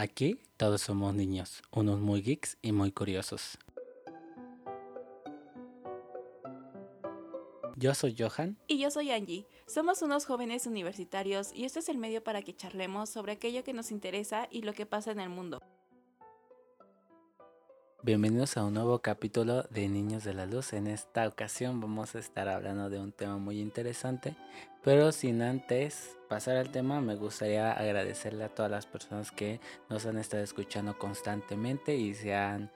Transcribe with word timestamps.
Aquí 0.00 0.38
todos 0.56 0.82
somos 0.82 1.12
niños, 1.12 1.60
unos 1.72 1.98
muy 1.98 2.22
geeks 2.22 2.56
y 2.62 2.70
muy 2.70 2.92
curiosos. 2.92 3.58
Yo 7.74 7.92
soy 7.96 8.14
Johan. 8.16 8.56
Y 8.68 8.78
yo 8.78 8.92
soy 8.92 9.10
Angie. 9.10 9.44
Somos 9.66 10.02
unos 10.02 10.24
jóvenes 10.24 10.68
universitarios 10.68 11.50
y 11.52 11.64
este 11.64 11.80
es 11.80 11.88
el 11.88 11.98
medio 11.98 12.22
para 12.22 12.42
que 12.42 12.54
charlemos 12.54 13.10
sobre 13.10 13.32
aquello 13.32 13.64
que 13.64 13.72
nos 13.72 13.90
interesa 13.90 14.46
y 14.52 14.62
lo 14.62 14.72
que 14.72 14.86
pasa 14.86 15.10
en 15.10 15.18
el 15.18 15.30
mundo. 15.30 15.60
Bienvenidos 18.04 18.56
a 18.56 18.64
un 18.64 18.74
nuevo 18.74 19.00
capítulo 19.00 19.64
de 19.70 19.88
Niños 19.88 20.22
de 20.22 20.32
la 20.32 20.46
Luz. 20.46 20.72
En 20.72 20.86
esta 20.86 21.26
ocasión 21.26 21.80
vamos 21.80 22.14
a 22.14 22.20
estar 22.20 22.48
hablando 22.48 22.88
de 22.90 23.00
un 23.00 23.10
tema 23.10 23.38
muy 23.38 23.60
interesante, 23.60 24.36
pero 24.84 25.10
sin 25.10 25.42
antes 25.42 26.16
pasar 26.28 26.58
al 26.58 26.70
tema 26.70 27.00
me 27.00 27.16
gustaría 27.16 27.72
agradecerle 27.72 28.44
a 28.44 28.54
todas 28.54 28.70
las 28.70 28.86
personas 28.86 29.32
que 29.32 29.60
nos 29.90 30.06
han 30.06 30.16
estado 30.16 30.44
escuchando 30.44 30.96
constantemente 30.96 31.96
y 31.96 32.14
se 32.14 32.36
han 32.36 32.70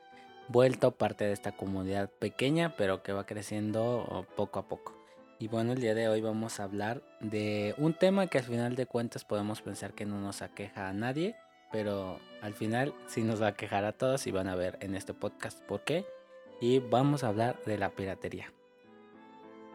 vuelto 0.48 0.90
parte 0.90 1.24
de 1.24 1.32
esta 1.34 1.52
comunidad 1.52 2.10
pequeña, 2.10 2.74
pero 2.76 3.04
que 3.04 3.12
va 3.12 3.24
creciendo 3.24 4.26
poco 4.34 4.58
a 4.58 4.66
poco. 4.66 4.92
Y 5.38 5.46
bueno, 5.46 5.72
el 5.72 5.80
día 5.80 5.94
de 5.94 6.08
hoy 6.08 6.20
vamos 6.20 6.58
a 6.58 6.64
hablar 6.64 7.00
de 7.20 7.76
un 7.78 7.94
tema 7.94 8.26
que 8.26 8.38
al 8.38 8.44
final 8.44 8.74
de 8.74 8.86
cuentas 8.86 9.24
podemos 9.24 9.62
pensar 9.62 9.92
que 9.92 10.04
no 10.04 10.20
nos 10.20 10.42
aqueja 10.42 10.88
a 10.88 10.92
nadie, 10.92 11.36
pero 11.72 12.20
al 12.42 12.54
final 12.54 12.94
sí 13.06 13.22
nos 13.22 13.42
va 13.42 13.48
a 13.48 13.54
quejar 13.54 13.84
a 13.84 13.92
todos 13.92 14.26
y 14.26 14.30
van 14.30 14.46
a 14.46 14.54
ver 14.54 14.78
en 14.80 14.94
este 14.94 15.14
podcast 15.14 15.60
por 15.62 15.82
qué. 15.82 16.06
Y 16.60 16.78
vamos 16.78 17.24
a 17.24 17.28
hablar 17.28 17.60
de 17.64 17.78
la 17.78 17.90
piratería. 17.90 18.52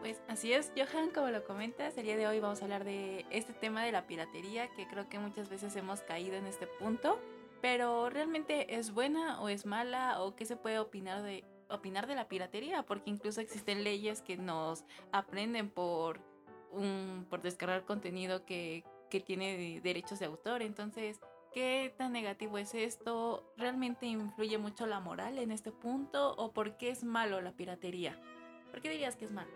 Pues 0.00 0.22
así 0.28 0.52
es, 0.52 0.72
Johan, 0.76 1.10
como 1.10 1.28
lo 1.28 1.44
comentas, 1.44 1.98
el 1.98 2.04
día 2.04 2.16
de 2.16 2.28
hoy 2.28 2.38
vamos 2.38 2.62
a 2.62 2.64
hablar 2.64 2.84
de 2.84 3.26
este 3.30 3.52
tema 3.52 3.84
de 3.84 3.90
la 3.90 4.06
piratería, 4.06 4.68
que 4.68 4.86
creo 4.86 5.08
que 5.08 5.18
muchas 5.18 5.48
veces 5.48 5.74
hemos 5.74 6.02
caído 6.02 6.36
en 6.36 6.46
este 6.46 6.68
punto, 6.68 7.18
pero 7.60 8.08
realmente 8.08 8.76
es 8.76 8.92
buena 8.92 9.40
o 9.42 9.48
es 9.48 9.66
mala 9.66 10.22
o 10.22 10.36
qué 10.36 10.46
se 10.46 10.56
puede 10.56 10.78
opinar 10.78 11.22
de 11.22 11.44
opinar 11.68 12.06
de 12.06 12.14
la 12.14 12.28
piratería, 12.28 12.84
porque 12.84 13.10
incluso 13.10 13.40
existen 13.40 13.82
leyes 13.84 14.22
que 14.22 14.36
nos 14.36 14.84
aprenden 15.12 15.68
por 15.68 16.20
por 17.30 17.40
descargar 17.42 17.84
contenido 17.84 18.44
que, 18.44 18.84
que 19.10 19.20
tiene 19.20 19.80
derechos 19.82 20.18
de 20.18 20.26
autor, 20.26 20.62
entonces 20.62 21.18
¿Qué 21.52 21.94
tan 21.96 22.12
negativo 22.12 22.58
es 22.58 22.74
esto? 22.74 23.52
¿Realmente 23.56 24.06
influye 24.06 24.58
mucho 24.58 24.86
la 24.86 25.00
moral 25.00 25.38
en 25.38 25.50
este 25.50 25.72
punto? 25.72 26.34
¿O 26.36 26.52
por 26.52 26.76
qué 26.76 26.90
es 26.90 27.04
malo 27.04 27.40
la 27.40 27.52
piratería? 27.52 28.20
¿Por 28.70 28.82
qué 28.82 28.90
dirías 28.90 29.16
que 29.16 29.24
es 29.24 29.30
malo? 29.30 29.50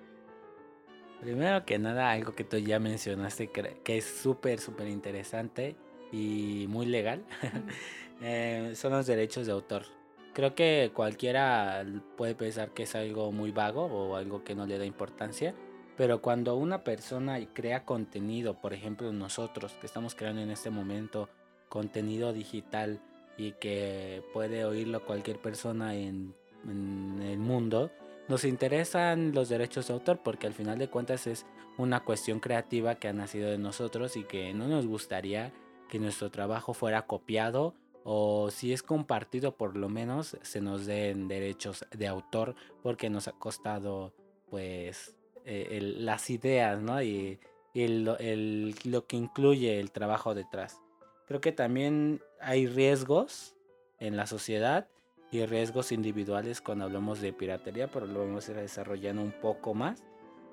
Primero 1.21 1.65
que 1.65 1.79
nada, 1.79 2.11
algo 2.11 2.35
que 2.35 2.45
tú 2.45 2.57
ya 2.57 2.81
mencionaste 2.81 3.51
que 3.51 3.97
es 3.99 4.05
súper, 4.05 4.59
súper 4.59 4.89
interesante 4.89 5.77
y 6.11 6.67
muy 6.69 6.87
legal, 6.87 7.25
eh, 8.23 8.73
son 8.75 8.93
los 8.93 9.07
derechos 9.07 9.47
de 9.47 9.53
autor. 9.53 9.85
Creo 10.33 10.55
que 10.55 10.91
cualquiera 10.95 11.85
puede 12.17 12.35
pensar 12.35 12.71
que 12.71 12.85
es 12.85 12.95
algo 12.95 13.33
muy 13.33 13.53
vago 13.53 13.85
o 13.85 14.17
algo 14.17 14.43
que 14.45 14.55
no 14.55 14.67
le 14.67 14.79
da 14.79 14.85
importancia, 14.85 15.55
pero 15.97 16.23
cuando 16.23 16.57
una 16.57 16.85
persona 16.85 17.39
crea 17.53 17.85
contenido, 17.85 18.61
por 18.61 18.73
ejemplo 18.73 19.13
nosotros 19.13 19.75
que 19.75 19.87
estamos 19.87 20.15
creando 20.15 20.41
en 20.41 20.51
este 20.51 20.71
momento 20.71 21.29
contenido 21.73 22.35
digital 22.35 23.01
y 23.39 23.53
que 23.53 24.23
puede 24.35 24.67
oírlo 24.67 25.07
cualquier 25.07 25.41
persona 25.41 25.95
en, 25.95 26.35
el 26.69 27.39
mundo, 27.39 27.91
nos 28.29 28.45
interesan 28.45 29.33
los 29.33 29.49
derechos 29.49 29.89
de 29.89 29.95
autor 29.95 30.21
porque 30.23 30.47
al 30.47 30.53
final 30.53 30.79
de 30.79 30.89
cuentas 30.89 31.27
es 31.27 31.47
una 31.79 32.05
cuestión 32.05 32.41
creativa 32.41 32.97
que 32.97 33.09
ha 33.09 33.15
nacido 33.15 33.51
de 33.51 33.57
nosotros 33.57 34.19
y 34.19 34.25
que 34.25 34.53
no 34.53 34.69
nos 34.69 34.87
gustaría 34.87 35.51
que 35.89 35.99
nuestro 35.99 36.31
trabajo 36.31 36.75
fuera 36.75 37.07
copiado 37.07 37.75
o 38.05 38.51
si 38.51 38.75
es 38.75 38.83
compartido 38.83 39.57
por 39.57 39.77
lo 39.79 39.89
menos 39.89 40.37
se 40.43 40.61
nos 40.61 40.85
den 40.85 41.27
derechos 41.27 41.87
de 41.91 42.07
autor 42.07 42.55
porque 42.83 43.09
nos 43.09 43.29
ha 43.29 43.33
costado 43.33 44.13
pues 44.51 45.17
eh, 45.47 45.81
las 45.81 46.29
ideas 46.29 46.81
¿no? 46.81 47.03
y, 47.03 47.41
lo 47.75 49.07
que 49.07 49.17
incluye 49.17 49.81
el 49.81 49.91
trabajo 49.91 50.35
detrás. 50.35 50.83
Creo 51.27 51.41
que 51.41 51.53
también 51.53 52.21
hay 52.41 52.67
riesgos 52.67 53.55
en 53.99 54.17
la 54.17 54.27
sociedad 54.27 54.89
y 55.31 55.47
riesgos 55.47 55.93
individuales 55.93 56.61
cuando 56.61 56.85
hablamos 56.85 57.21
de 57.21 57.33
piratería, 57.33 57.89
pero 57.91 58.07
lo 58.07 58.21
vamos 58.21 58.49
a 58.49 58.53
ir 58.53 58.59
desarrollando 58.59 59.23
un 59.23 59.33
poco 59.33 59.73
más. 59.75 60.05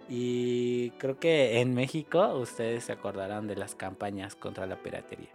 Y 0.07 0.91
creo 0.91 1.19
que 1.19 1.59
en 1.59 1.73
México 1.73 2.33
ustedes 2.35 2.85
se 2.85 2.93
acordarán 2.93 3.45
de 3.47 3.55
las 3.55 3.75
campañas 3.75 4.35
contra 4.35 4.65
la 4.65 4.81
piratería. 4.81 5.29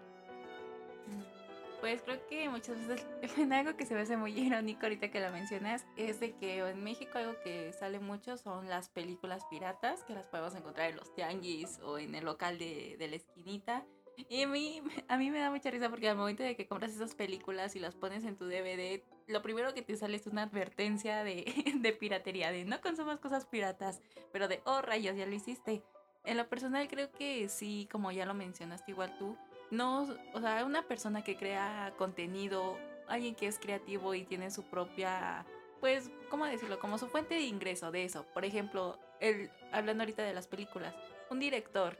Pues 1.80 2.00
creo 2.00 2.26
que 2.28 2.48
muchas 2.48 2.78
veces 2.88 3.04
algo 3.52 3.76
que 3.76 3.84
se 3.84 3.94
me 3.94 4.00
hace 4.00 4.16
muy 4.16 4.32
irónico 4.32 4.84
ahorita 4.84 5.10
que 5.10 5.20
lo 5.20 5.30
mencionas 5.30 5.84
es 5.98 6.18
de 6.18 6.32
que 6.32 6.60
en 6.60 6.82
México 6.82 7.18
algo 7.18 7.34
que 7.44 7.74
sale 7.74 7.98
mucho 8.00 8.38
son 8.38 8.70
las 8.70 8.88
películas 8.88 9.44
piratas 9.50 10.02
que 10.04 10.14
las 10.14 10.26
podemos 10.26 10.54
encontrar 10.54 10.88
en 10.88 10.96
los 10.96 11.14
tianguis 11.14 11.78
o 11.84 11.98
en 11.98 12.14
el 12.14 12.24
local 12.24 12.58
de, 12.58 12.96
de 12.98 13.08
la 13.08 13.16
esquinita 13.16 13.84
y 14.16 14.42
a 14.42 14.48
mí, 14.48 14.82
a 15.08 15.16
mí 15.16 15.30
me 15.30 15.38
da 15.38 15.50
mucha 15.50 15.70
risa 15.70 15.88
porque 15.90 16.08
al 16.08 16.16
momento 16.16 16.42
de 16.42 16.56
que 16.56 16.66
compras 16.66 16.92
esas 16.92 17.14
películas 17.14 17.76
y 17.76 17.80
las 17.80 17.94
pones 17.94 18.24
en 18.24 18.36
tu 18.36 18.46
DVD, 18.46 19.02
lo 19.26 19.42
primero 19.42 19.74
que 19.74 19.82
te 19.82 19.96
sale 19.96 20.16
es 20.16 20.26
una 20.26 20.42
advertencia 20.42 21.24
de, 21.24 21.44
de 21.80 21.92
piratería, 21.92 22.50
de 22.50 22.64
no 22.64 22.80
consumas 22.80 23.20
cosas 23.20 23.46
piratas, 23.46 24.00
pero 24.32 24.48
de, 24.48 24.60
oh 24.64 24.82
rayos, 24.82 25.16
ya 25.16 25.26
lo 25.26 25.34
hiciste. 25.34 25.82
En 26.24 26.38
lo 26.38 26.48
personal 26.48 26.88
creo 26.88 27.12
que 27.12 27.48
sí, 27.48 27.86
como 27.92 28.10
ya 28.10 28.24
lo 28.24 28.34
mencionaste 28.34 28.92
igual 28.92 29.16
tú, 29.18 29.36
no, 29.70 30.06
o 30.32 30.40
sea, 30.40 30.64
una 30.64 30.82
persona 30.82 31.22
que 31.22 31.36
crea 31.36 31.92
contenido, 31.98 32.78
alguien 33.08 33.34
que 33.34 33.46
es 33.46 33.58
creativo 33.58 34.14
y 34.14 34.24
tiene 34.24 34.50
su 34.50 34.62
propia, 34.62 35.44
pues, 35.80 36.10
¿cómo 36.30 36.46
decirlo? 36.46 36.78
Como 36.78 36.96
su 36.98 37.08
fuente 37.08 37.34
de 37.34 37.42
ingreso 37.42 37.90
de 37.90 38.04
eso. 38.04 38.24
Por 38.32 38.44
ejemplo, 38.44 38.98
el, 39.20 39.50
hablando 39.72 40.02
ahorita 40.02 40.22
de 40.22 40.32
las 40.32 40.46
películas, 40.46 40.94
un 41.30 41.40
director 41.40 41.96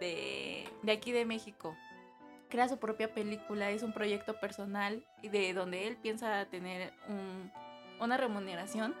de, 0.00 0.68
aquí 0.90 1.12
de 1.12 1.24
México. 1.24 1.76
Crea 2.48 2.68
su 2.68 2.78
propia 2.78 3.12
película, 3.12 3.70
es 3.70 3.82
un 3.82 3.92
proyecto 3.92 4.40
personal 4.40 5.04
y 5.22 5.28
de 5.28 5.52
donde 5.52 5.86
él 5.86 5.96
piensa 5.96 6.46
tener 6.46 6.92
una 8.00 8.16
remuneración 8.16 8.94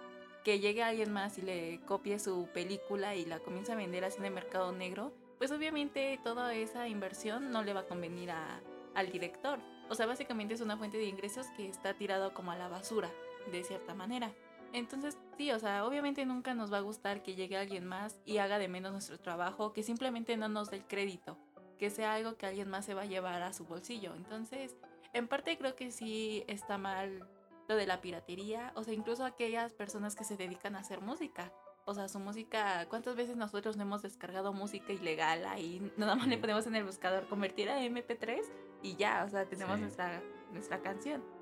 que 0.44 0.60
llegue 0.60 0.82
a 0.82 0.88
alguien 0.88 1.12
más 1.12 1.38
y 1.38 1.42
le 1.42 1.80
copie 1.86 2.18
su 2.18 2.48
película 2.52 3.14
y 3.14 3.24
la 3.24 3.38
comienza 3.38 3.72
a 3.72 3.76
vender 3.76 4.04
así 4.04 4.18
en 4.18 4.26
el 4.26 4.32
mercado 4.32 4.72
negro, 4.72 5.12
pues 5.38 5.50
obviamente 5.50 6.18
toda 6.22 6.54
esa 6.54 6.88
inversión 6.88 7.50
no 7.50 7.62
le 7.62 7.72
va 7.72 7.80
a 7.80 7.86
convenir 7.86 8.30
al 8.30 9.10
director. 9.10 9.60
O 9.88 9.94
sea, 9.94 10.06
básicamente 10.06 10.54
es 10.54 10.60
una 10.60 10.76
fuente 10.76 10.98
de 10.98 11.04
ingresos 11.04 11.46
que 11.56 11.68
está 11.68 11.94
tirado 11.94 12.34
como 12.34 12.52
a 12.52 12.56
la 12.56 12.68
basura, 12.68 13.10
de 13.50 13.64
cierta 13.64 13.94
manera. 13.94 14.32
Entonces, 14.72 15.18
sí, 15.36 15.50
o 15.52 15.58
sea, 15.58 15.86
obviamente 15.86 16.24
nunca 16.26 16.54
nos 16.54 16.72
va 16.72 16.78
a 16.78 16.82
gustar 16.82 17.22
que 17.22 17.34
llegue 17.34 17.56
alguien 17.56 17.86
más 17.86 18.20
y 18.24 18.38
haga 18.38 18.58
de 18.58 18.68
menos 18.68 18.92
nuestro 18.92 19.18
trabajo, 19.18 19.72
que 19.72 19.82
simplemente 19.82 20.36
no 20.36 20.48
nos 20.48 20.70
dé 20.70 20.78
el 20.78 20.86
crédito, 20.86 21.38
que 21.78 21.90
sea 21.90 22.14
algo 22.14 22.36
que 22.36 22.46
alguien 22.46 22.68
más 22.68 22.84
se 22.84 22.94
va 22.94 23.02
a 23.02 23.06
llevar 23.06 23.42
a 23.42 23.52
su 23.52 23.64
bolsillo. 23.64 24.14
Entonces, 24.14 24.76
en 25.14 25.28
parte 25.28 25.56
creo 25.56 25.74
que 25.74 25.90
sí 25.90 26.44
está 26.48 26.76
mal 26.76 27.26
lo 27.68 27.76
de 27.76 27.86
la 27.86 28.00
piratería, 28.00 28.72
o 28.74 28.84
sea, 28.84 28.94
incluso 28.94 29.24
aquellas 29.24 29.72
personas 29.74 30.14
que 30.14 30.24
se 30.24 30.36
dedican 30.36 30.76
a 30.76 30.80
hacer 30.80 31.00
música. 31.00 31.52
O 31.84 31.94
sea, 31.94 32.08
su 32.08 32.18
música, 32.18 32.86
¿cuántas 32.90 33.16
veces 33.16 33.36
nosotros 33.36 33.78
no 33.78 33.82
hemos 33.82 34.02
descargado 34.02 34.52
música 34.52 34.92
ilegal 34.92 35.46
ahí? 35.46 35.80
Nada 35.96 36.14
más 36.14 36.26
le 36.28 36.36
ponemos 36.36 36.66
en 36.66 36.76
el 36.76 36.84
buscador 36.84 37.26
convertir 37.28 37.70
a 37.70 37.80
MP3 37.80 38.42
y 38.82 38.96
ya, 38.96 39.24
o 39.24 39.30
sea, 39.30 39.46
tenemos 39.46 39.78
nuestra, 39.78 40.22
nuestra 40.52 40.82
canción 40.82 41.37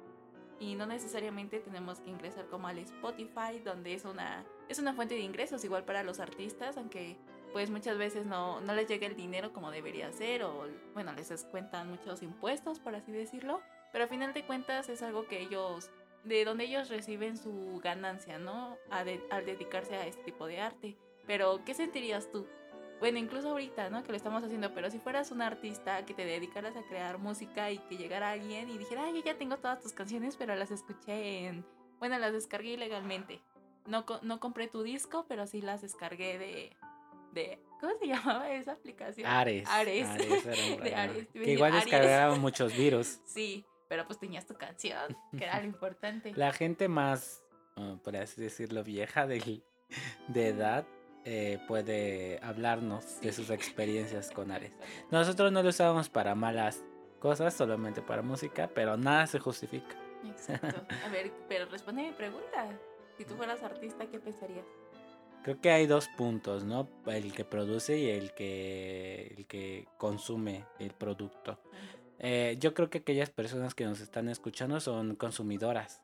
y 0.58 0.74
no 0.74 0.86
necesariamente 0.86 1.60
tenemos 1.60 2.00
que 2.00 2.10
ingresar 2.10 2.46
como 2.46 2.68
al 2.68 2.78
Spotify, 2.78 3.60
donde 3.64 3.94
es 3.94 4.04
una, 4.04 4.44
es 4.68 4.78
una 4.78 4.94
fuente 4.94 5.14
de 5.14 5.20
ingresos 5.20 5.64
igual 5.64 5.84
para 5.84 6.02
los 6.02 6.20
artistas, 6.20 6.76
aunque 6.76 7.16
pues 7.52 7.70
muchas 7.70 7.96
veces 7.96 8.26
no, 8.26 8.60
no 8.60 8.74
les 8.74 8.88
llega 8.88 9.06
el 9.06 9.16
dinero 9.16 9.52
como 9.52 9.70
debería 9.70 10.12
ser 10.12 10.42
o 10.42 10.66
bueno, 10.94 11.12
les 11.12 11.28
descuentan 11.28 11.90
muchos 11.90 12.22
impuestos, 12.22 12.80
por 12.80 12.94
así 12.94 13.12
decirlo, 13.12 13.60
pero 13.92 14.04
a 14.04 14.08
final 14.08 14.32
de 14.34 14.44
cuentas 14.44 14.88
es 14.88 15.02
algo 15.02 15.26
que 15.26 15.40
ellos, 15.40 15.90
de 16.24 16.44
donde 16.44 16.64
ellos 16.64 16.88
reciben 16.88 17.36
su 17.36 17.80
ganancia, 17.82 18.38
¿no? 18.38 18.76
al 18.90 19.46
dedicarse 19.46 19.96
a 19.96 20.06
este 20.06 20.22
tipo 20.24 20.46
de 20.46 20.60
arte. 20.60 20.96
Pero, 21.26 21.64
¿qué 21.64 21.74
sentirías 21.74 22.30
tú? 22.30 22.46
Bueno, 23.00 23.18
incluso 23.18 23.50
ahorita, 23.50 23.90
¿no? 23.90 24.02
Que 24.02 24.12
lo 24.12 24.16
estamos 24.16 24.42
haciendo, 24.42 24.72
pero 24.72 24.90
si 24.90 24.98
fueras 24.98 25.30
un 25.30 25.42
artista 25.42 26.04
que 26.06 26.14
te 26.14 26.24
dedicaras 26.24 26.76
a 26.76 26.82
crear 26.82 27.18
música 27.18 27.70
y 27.70 27.78
que 27.78 27.96
llegara 27.96 28.30
alguien 28.30 28.70
y 28.70 28.78
dijera, 28.78 29.04
ay, 29.04 29.14
yo 29.14 29.24
ya 29.24 29.36
tengo 29.36 29.58
todas 29.58 29.80
tus 29.80 29.92
canciones, 29.92 30.36
pero 30.36 30.54
las 30.56 30.70
escuché 30.70 31.46
en, 31.46 31.66
bueno, 31.98 32.18
las 32.18 32.32
descargué 32.32 32.70
ilegalmente. 32.70 33.40
No, 33.86 34.04
no 34.22 34.40
compré 34.40 34.66
tu 34.66 34.82
disco, 34.82 35.26
pero 35.28 35.46
sí 35.46 35.60
las 35.60 35.82
descargué 35.82 36.38
de, 36.38 36.76
de, 37.32 37.62
¿cómo 37.80 37.92
se 37.98 38.06
llamaba 38.08 38.50
esa 38.50 38.72
aplicación? 38.72 39.26
Ares. 39.26 39.68
Ares. 39.68 40.08
de 40.82 40.94
Ares. 40.94 41.28
Que 41.32 41.52
igual 41.52 41.72
descargaba 41.72 42.36
muchos 42.36 42.74
virus. 42.76 43.20
Sí, 43.26 43.66
pero 43.88 44.06
pues 44.06 44.18
tenías 44.18 44.46
tu 44.46 44.54
canción, 44.54 45.16
que 45.36 45.44
era 45.44 45.60
lo 45.60 45.66
importante. 45.66 46.32
La 46.34 46.52
gente 46.52 46.88
más, 46.88 47.44
uh, 47.76 47.98
por 47.98 48.16
así 48.16 48.40
decirlo, 48.40 48.82
vieja 48.82 49.26
de, 49.26 49.62
de 50.28 50.48
edad 50.48 50.86
eh, 51.28 51.58
puede 51.66 52.38
hablarnos 52.40 53.20
de 53.20 53.32
sus 53.32 53.50
experiencias 53.50 54.30
con 54.30 54.52
Ares. 54.52 54.70
Nosotros 55.10 55.50
no 55.50 55.60
lo 55.60 55.70
usábamos 55.70 56.08
para 56.08 56.36
malas 56.36 56.84
cosas 57.18 57.52
solamente 57.52 58.00
para 58.00 58.22
música, 58.22 58.70
pero 58.72 58.96
nada 58.96 59.26
se 59.26 59.40
justifica. 59.40 59.96
Exacto. 60.24 60.86
A 61.04 61.08
ver, 61.08 61.32
pero 61.48 61.66
responde 61.66 62.04
mi 62.04 62.12
pregunta. 62.12 62.68
Si 63.18 63.24
tú 63.24 63.34
fueras 63.34 63.60
artista, 63.64 64.06
¿qué 64.06 64.20
pensarías? 64.20 64.64
Creo 65.42 65.60
que 65.60 65.70
hay 65.70 65.88
dos 65.88 66.06
puntos, 66.16 66.62
¿no? 66.62 66.88
El 67.06 67.32
que 67.32 67.44
produce 67.44 67.98
y 67.98 68.08
el 68.08 68.32
que, 68.32 69.34
el 69.36 69.46
que 69.46 69.88
consume 69.98 70.64
el 70.78 70.92
producto. 70.92 71.58
Eh, 72.20 72.56
yo 72.60 72.72
creo 72.72 72.88
que 72.88 72.98
aquellas 72.98 73.30
personas 73.30 73.74
que 73.74 73.84
nos 73.84 74.00
están 74.00 74.28
escuchando 74.28 74.78
son 74.78 75.16
consumidoras 75.16 76.02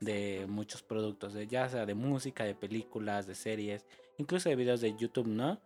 de 0.00 0.46
muchos 0.48 0.82
productos, 0.82 1.34
de, 1.34 1.46
ya 1.46 1.68
sea 1.68 1.84
de 1.84 1.94
música, 1.94 2.44
de 2.44 2.54
películas, 2.54 3.26
de 3.26 3.34
series, 3.34 3.84
incluso 4.18 4.48
de 4.48 4.56
videos 4.56 4.80
de 4.80 4.96
YouTube, 4.96 5.26
¿no? 5.26 5.60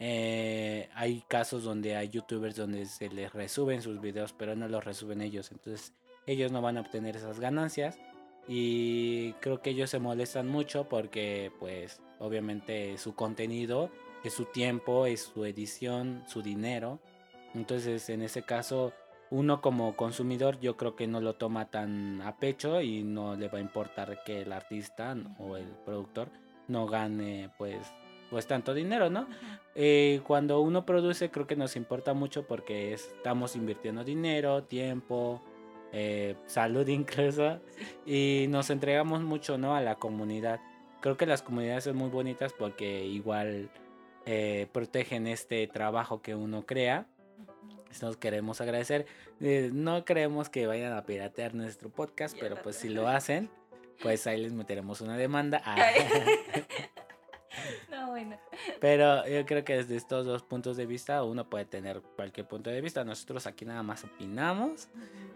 Eh, 0.00 0.88
hay 0.94 1.22
casos 1.26 1.64
donde 1.64 1.96
hay 1.96 2.08
youtubers 2.08 2.56
donde 2.56 2.86
se 2.86 3.08
les 3.08 3.32
resuben 3.32 3.82
sus 3.82 4.00
videos, 4.00 4.32
pero 4.32 4.54
no 4.54 4.68
los 4.68 4.84
resuben 4.84 5.20
ellos. 5.20 5.50
Entonces 5.50 5.92
ellos 6.26 6.52
no 6.52 6.62
van 6.62 6.76
a 6.76 6.82
obtener 6.82 7.16
esas 7.16 7.40
ganancias. 7.40 7.98
Y 8.46 9.32
creo 9.34 9.60
que 9.60 9.70
ellos 9.70 9.90
se 9.90 9.98
molestan 9.98 10.48
mucho 10.48 10.88
porque 10.88 11.52
pues 11.58 12.00
obviamente 12.18 12.96
su 12.96 13.14
contenido 13.14 13.90
es 14.24 14.32
su 14.32 14.46
tiempo, 14.46 15.06
es 15.06 15.22
su 15.22 15.44
edición, 15.44 16.22
su 16.26 16.40
dinero. 16.42 17.00
Entonces 17.54 18.08
en 18.08 18.22
ese 18.22 18.42
caso 18.42 18.92
uno 19.30 19.60
como 19.60 19.94
consumidor 19.96 20.58
yo 20.60 20.78
creo 20.78 20.96
que 20.96 21.06
no 21.06 21.20
lo 21.20 21.34
toma 21.34 21.66
tan 21.70 22.22
a 22.22 22.38
pecho 22.38 22.80
y 22.80 23.02
no 23.02 23.36
le 23.36 23.48
va 23.48 23.58
a 23.58 23.62
importar 23.62 24.22
que 24.24 24.40
el 24.40 24.52
artista 24.52 25.14
o 25.38 25.58
el 25.58 25.66
productor 25.84 26.30
no 26.68 26.86
gane 26.86 27.50
pues 27.58 27.92
pues 28.30 28.46
tanto 28.46 28.74
dinero, 28.74 29.10
¿no? 29.10 29.26
Eh, 29.74 30.20
cuando 30.26 30.60
uno 30.60 30.84
produce 30.84 31.30
creo 31.30 31.46
que 31.46 31.56
nos 31.56 31.76
importa 31.76 32.14
mucho 32.14 32.46
porque 32.46 32.92
estamos 32.92 33.56
invirtiendo 33.56 34.04
dinero, 34.04 34.64
tiempo, 34.64 35.42
eh, 35.92 36.36
salud 36.46 36.86
incluso, 36.88 37.60
y 38.04 38.46
nos 38.48 38.70
entregamos 38.70 39.22
mucho, 39.22 39.58
¿no? 39.58 39.74
A 39.74 39.80
la 39.80 39.96
comunidad. 39.96 40.60
Creo 41.00 41.16
que 41.16 41.26
las 41.26 41.42
comunidades 41.42 41.84
son 41.84 41.96
muy 41.96 42.10
bonitas 42.10 42.52
porque 42.52 43.04
igual 43.04 43.70
eh, 44.26 44.66
protegen 44.72 45.26
este 45.26 45.66
trabajo 45.68 46.20
que 46.20 46.34
uno 46.34 46.66
crea. 46.66 47.06
Nos 48.02 48.18
queremos 48.18 48.60
agradecer. 48.60 49.06
no 49.40 50.04
creemos 50.04 50.50
que 50.50 50.66
vayan 50.66 50.92
a 50.92 51.06
piratear 51.06 51.54
nuestro 51.54 51.88
podcast, 51.88 52.36
pero 52.38 52.56
pues 52.62 52.76
si 52.76 52.90
lo 52.90 53.08
hacen, 53.08 53.48
pues 54.02 54.26
ahí 54.26 54.40
les 54.40 54.52
meteremos 54.52 55.00
una 55.00 55.16
demanda. 55.16 55.62
No, 57.90 58.08
bueno. 58.08 58.36
Pero 58.80 59.26
yo 59.26 59.44
creo 59.46 59.64
que 59.64 59.76
desde 59.76 59.96
estos 59.96 60.26
dos 60.26 60.42
puntos 60.42 60.76
de 60.76 60.86
vista 60.86 61.24
uno 61.24 61.48
puede 61.48 61.64
tener 61.64 62.02
cualquier 62.16 62.46
punto 62.46 62.70
de 62.70 62.80
vista. 62.80 63.04
Nosotros 63.04 63.46
aquí 63.46 63.64
nada 63.64 63.82
más 63.82 64.04
opinamos. 64.04 64.88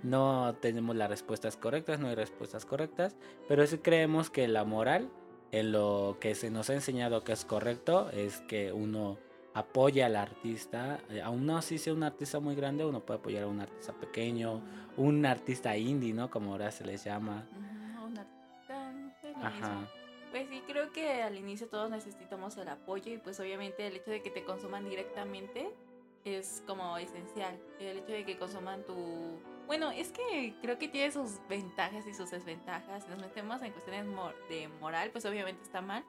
No 0.03 0.55
tenemos 0.61 0.95
las 0.97 1.09
respuestas 1.09 1.57
correctas, 1.57 1.99
no 1.99 2.09
hay 2.09 2.15
respuestas 2.15 2.65
correctas. 2.65 3.17
Pero 3.49 3.67
sí 3.67 3.79
creemos 3.79 4.31
que 4.31 4.47
la 4.49 4.65
moral, 4.65 5.11
en 5.51 5.73
lo 5.73 6.19
que 6.21 6.35
se 6.35 6.51
nos 6.51 6.71
ha 6.71 6.75
enseñado 6.75 7.25
que 7.25 7.33
es 7.33 7.45
correcto, 7.45 8.11
es 8.11 8.41
que 8.43 8.73
uno 8.73 9.19
apoya 9.55 10.07
al 10.07 10.17
artista. 10.17 11.01
Eh, 11.11 11.21
aún 11.23 11.47
no 11.47 11.61
si 11.63 11.79
sea 11.79 11.93
un 11.93 12.03
artista 12.03 12.41
muy 12.41 12.55
grande, 12.55 12.85
uno 12.85 13.01
puede 13.01 13.21
apoyar 13.21 13.45
a 13.45 13.49
un 13.49 13.61
artista 13.61 13.93
pequeño, 13.93 14.63
un 14.97 15.27
artista 15.27 15.77
indie, 15.77 16.13
¿no? 16.13 16.31
Como 16.31 16.53
ahora 16.53 16.71
se 16.71 16.85
les 16.85 17.05
llama. 17.05 17.47
Un 17.55 17.72
Ajá. 19.43 19.89
Pues 20.31 20.49
sí, 20.49 20.63
creo 20.67 20.91
que 20.93 21.23
al 21.23 21.37
inicio 21.37 21.69
todos 21.69 21.91
necesitamos 21.91 22.57
el 22.57 22.69
apoyo 22.69 23.13
y 23.13 23.19
pues 23.19 23.39
obviamente 23.39 23.87
el 23.87 23.97
hecho 23.97 24.11
de 24.11 24.23
que 24.23 24.31
te 24.31 24.45
consuman 24.45 24.89
directamente 24.89 25.71
es 26.25 26.63
como 26.67 26.97
esencial. 26.97 27.61
El 27.79 27.99
hecho 27.99 28.13
de 28.13 28.25
que 28.25 28.39
consuman 28.39 28.85
tu... 28.85 29.39
Bueno, 29.67 29.91
es 29.91 30.11
que 30.11 30.55
creo 30.63 30.79
que 30.79 30.89
tiene 30.89 31.13
sus 31.13 31.39
ventajas 31.49 32.07
y 32.07 32.15
sus 32.15 32.31
desventajas. 32.31 33.05
Si 33.05 33.11
nos 33.11 33.21
metemos 33.21 33.61
en 33.63 33.73
cuestiones 33.73 34.07
de 34.49 34.69
moral, 34.81 35.11
pues 35.11 35.27
obviamente 35.27 35.63
está 35.63 35.83
mal. 35.83 36.05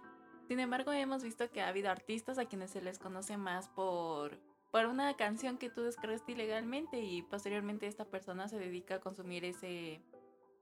Sin 0.48 0.60
embargo, 0.60 0.92
hemos 0.94 1.24
visto 1.24 1.50
que 1.52 1.62
ha 1.62 1.68
habido 1.68 1.90
artistas 1.90 2.38
a 2.38 2.46
quienes 2.46 2.72
se 2.72 2.82
les 2.82 3.00
conoce 3.00 3.38
más 3.38 3.70
por, 3.70 4.40
por 4.72 4.86
una 4.86 5.16
canción 5.16 5.58
que 5.58 5.70
tú 5.70 5.84
descargaste 5.84 6.34
ilegalmente 6.34 7.00
y 7.00 7.22
posteriormente 7.24 7.88
esta 7.88 8.06
persona 8.06 8.48
se 8.48 8.58
dedica 8.58 8.96
a 8.96 9.00
consumir 9.00 9.46
ese, 9.46 10.02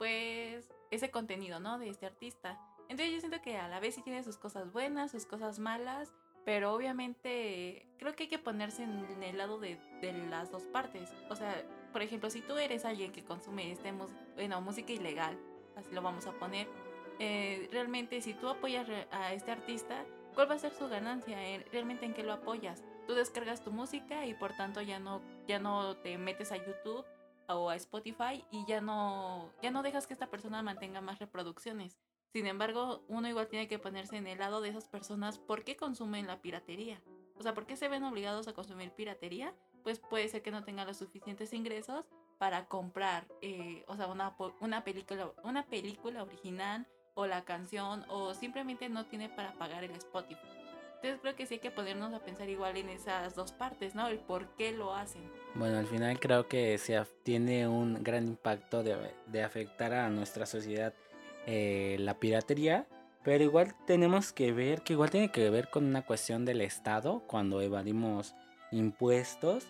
pues, 0.01 0.67
ese 0.89 1.11
contenido, 1.11 1.59
¿no? 1.59 1.77
De 1.77 1.87
este 1.87 2.07
artista. 2.07 2.59
Entonces 2.89 3.13
yo 3.13 3.19
siento 3.19 3.39
que 3.39 3.57
a 3.57 3.67
la 3.67 3.79
vez 3.79 3.93
sí 3.93 4.01
tiene 4.01 4.23
sus 4.23 4.35
cosas 4.35 4.73
buenas, 4.73 5.11
sus 5.11 5.27
cosas 5.27 5.59
malas, 5.59 6.11
pero 6.43 6.73
obviamente 6.73 7.85
creo 7.99 8.15
que 8.15 8.23
hay 8.23 8.29
que 8.29 8.39
ponerse 8.39 8.81
en 8.81 9.21
el 9.21 9.37
lado 9.37 9.59
de, 9.59 9.77
las 10.27 10.49
dos 10.49 10.63
partes. 10.63 11.13
O 11.29 11.35
sea, 11.35 11.63
por 11.93 12.01
ejemplo, 12.01 12.31
si 12.31 12.41
tú 12.41 12.57
eres 12.57 12.83
alguien 12.83 13.11
que 13.11 13.23
consume 13.23 13.71
este 13.71 13.93
bueno, 14.33 14.59
música 14.59 14.91
ilegal, 14.91 15.37
así 15.75 15.91
lo 15.91 16.01
vamos 16.01 16.25
a 16.25 16.31
poner, 16.31 16.67
eh, 17.19 17.69
realmente 17.71 18.21
si 18.21 18.33
tú 18.33 18.49
apoyas 18.49 18.87
a 19.11 19.33
este 19.33 19.51
artista, 19.51 20.03
¿cuál 20.33 20.49
va 20.49 20.55
a 20.55 20.59
ser 20.59 20.73
su 20.73 20.89
ganancia? 20.89 21.37
¿Realmente 21.71 22.07
en 22.07 22.15
qué 22.15 22.23
lo 22.23 22.33
apoyas? 22.33 22.83
Tú 23.05 23.13
descargas 23.13 23.63
tu 23.63 23.71
música 23.71 24.25
y 24.25 24.33
por 24.33 24.57
tanto 24.57 24.81
ya 24.81 24.97
no, 24.97 25.21
ya 25.47 25.59
no 25.59 25.95
te 25.97 26.17
metes 26.17 26.51
a 26.51 26.57
YouTube 26.57 27.05
o 27.55 27.69
a 27.69 27.75
Spotify 27.75 28.45
y 28.51 28.65
ya 28.65 28.81
no, 28.81 29.51
ya 29.61 29.71
no 29.71 29.83
dejas 29.83 30.07
que 30.07 30.13
esta 30.13 30.29
persona 30.29 30.61
mantenga 30.61 31.01
más 31.01 31.19
reproducciones. 31.19 31.97
Sin 32.31 32.47
embargo, 32.47 33.03
uno 33.07 33.27
igual 33.27 33.47
tiene 33.47 33.67
que 33.67 33.79
ponerse 33.79 34.17
en 34.17 34.27
el 34.27 34.39
lado 34.39 34.61
de 34.61 34.69
esas 34.69 34.87
personas 34.87 35.37
por 35.37 35.63
qué 35.63 35.75
consumen 35.75 36.27
la 36.27 36.41
piratería. 36.41 37.01
O 37.37 37.43
sea, 37.43 37.53
¿por 37.53 37.65
qué 37.65 37.75
se 37.75 37.89
ven 37.89 38.03
obligados 38.03 38.47
a 38.47 38.53
consumir 38.53 38.91
piratería? 38.91 39.53
Pues 39.83 39.99
puede 39.99 40.29
ser 40.29 40.41
que 40.41 40.51
no 40.51 40.63
tengan 40.63 40.87
los 40.87 40.97
suficientes 40.97 41.53
ingresos 41.53 42.07
para 42.37 42.67
comprar, 42.67 43.27
eh, 43.41 43.83
o 43.87 43.95
sea, 43.95 44.07
una, 44.07 44.35
una, 44.61 44.83
película, 44.83 45.31
una 45.43 45.65
película 45.65 46.23
original 46.23 46.87
o 47.13 47.25
la 47.25 47.43
canción 47.43 48.05
o 48.09 48.33
simplemente 48.33 48.89
no 48.89 49.05
tiene 49.05 49.29
para 49.29 49.53
pagar 49.53 49.83
el 49.83 49.91
Spotify. 49.91 50.60
Entonces 51.01 51.19
creo 51.19 51.35
que 51.35 51.47
sí 51.47 51.55
hay 51.55 51.59
que 51.59 51.71
ponernos 51.71 52.13
a 52.13 52.19
pensar 52.19 52.47
igual 52.47 52.77
en 52.77 52.89
esas 52.89 53.33
dos 53.35 53.51
partes, 53.51 53.95
¿no? 53.95 54.07
El 54.07 54.19
por 54.19 54.49
qué 54.49 54.71
lo 54.71 54.93
hacen. 54.93 55.23
Bueno, 55.55 55.79
al 55.79 55.87
final 55.87 56.19
creo 56.19 56.47
que 56.47 56.77
se 56.77 57.01
tiene 57.23 57.67
un 57.67 58.03
gran 58.03 58.27
impacto 58.27 58.83
de, 58.83 58.95
de 59.25 59.43
afectar 59.43 59.93
a 59.93 60.09
nuestra 60.11 60.45
sociedad 60.45 60.93
eh, 61.47 61.97
la 61.99 62.19
piratería, 62.19 62.85
pero 63.23 63.43
igual 63.43 63.73
tenemos 63.87 64.31
que 64.31 64.51
ver 64.51 64.83
que 64.83 64.93
igual 64.93 65.09
tiene 65.09 65.31
que 65.31 65.49
ver 65.49 65.71
con 65.71 65.85
una 65.85 66.05
cuestión 66.05 66.45
del 66.45 66.61
Estado 66.61 67.23
cuando 67.25 67.61
evadimos 67.61 68.35
impuestos 68.71 69.65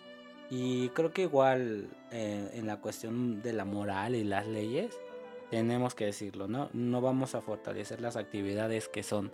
y 0.50 0.90
creo 0.90 1.14
que 1.14 1.22
igual 1.22 1.88
eh, 2.10 2.50
en 2.52 2.66
la 2.66 2.76
cuestión 2.76 3.40
de 3.40 3.54
la 3.54 3.64
moral 3.64 4.14
y 4.14 4.22
las 4.22 4.46
leyes 4.46 4.94
tenemos 5.50 5.94
que 5.94 6.04
decirlo, 6.04 6.46
¿no? 6.46 6.68
No 6.74 7.00
vamos 7.00 7.34
a 7.34 7.40
fortalecer 7.40 8.02
las 8.02 8.16
actividades 8.16 8.88
que 8.88 9.02
son 9.02 9.32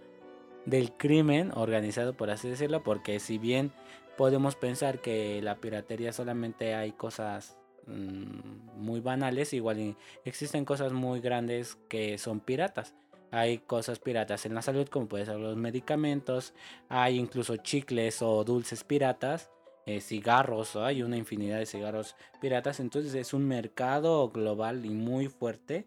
del 0.69 0.93
crimen 0.93 1.53
organizado, 1.55 2.15
por 2.15 2.31
así 2.31 2.49
decirlo, 2.49 2.83
porque 2.83 3.21
si 3.21 3.39
bien 3.39 3.73
podemos 4.17 4.57
pensar 4.57 5.01
que 5.01 5.41
la 5.43 5.57
piratería 5.57 6.13
solamente 6.13 6.75
hay 6.75 6.93
cosas 6.93 7.59
Mm, 7.89 8.77
muy 8.77 9.01
banales, 9.01 9.55
igual 9.55 9.97
existen 10.27 10.67
cosas 10.67 10.93
muy 10.93 11.21
grandes 11.21 11.79
que 11.89 12.19
son 12.19 12.41
piratas. 12.41 12.95
Hay 13.31 13.59
cosas 13.59 13.99
piratas 13.99 14.45
en 14.47 14.55
la 14.55 14.63
salud, 14.63 14.89
como 14.89 15.09
pueden 15.09 15.27
ser 15.27 15.37
los 15.37 15.57
medicamentos, 15.57 16.55
hay 16.89 17.19
incluso 17.19 17.57
chicles 17.57 18.21
o 18.23 18.45
dulces 18.45 18.85
piratas, 18.85 19.51
eh, 19.87 20.01
cigarros, 20.01 20.77
hay 20.77 21.03
una 21.03 21.17
infinidad 21.17 21.59
de 21.59 21.67
cigarros 21.67 22.15
piratas, 22.41 22.81
entonces 22.81 23.15
es 23.15 23.33
un 23.33 23.47
mercado 23.47 24.29
global 24.31 24.85
y 24.85 24.91
muy 24.91 25.29
fuerte, 25.29 25.87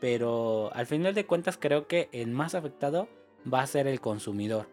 pero 0.00 0.70
al 0.72 0.86
final 0.86 1.14
de 1.14 1.26
cuentas 1.26 1.58
creo 1.58 1.88
que 1.88 2.08
el 2.12 2.28
más 2.28 2.54
afectado 2.54 3.08
va 3.52 3.62
a 3.62 3.66
ser 3.66 3.86
el 3.86 4.00
consumidor. 4.00 4.68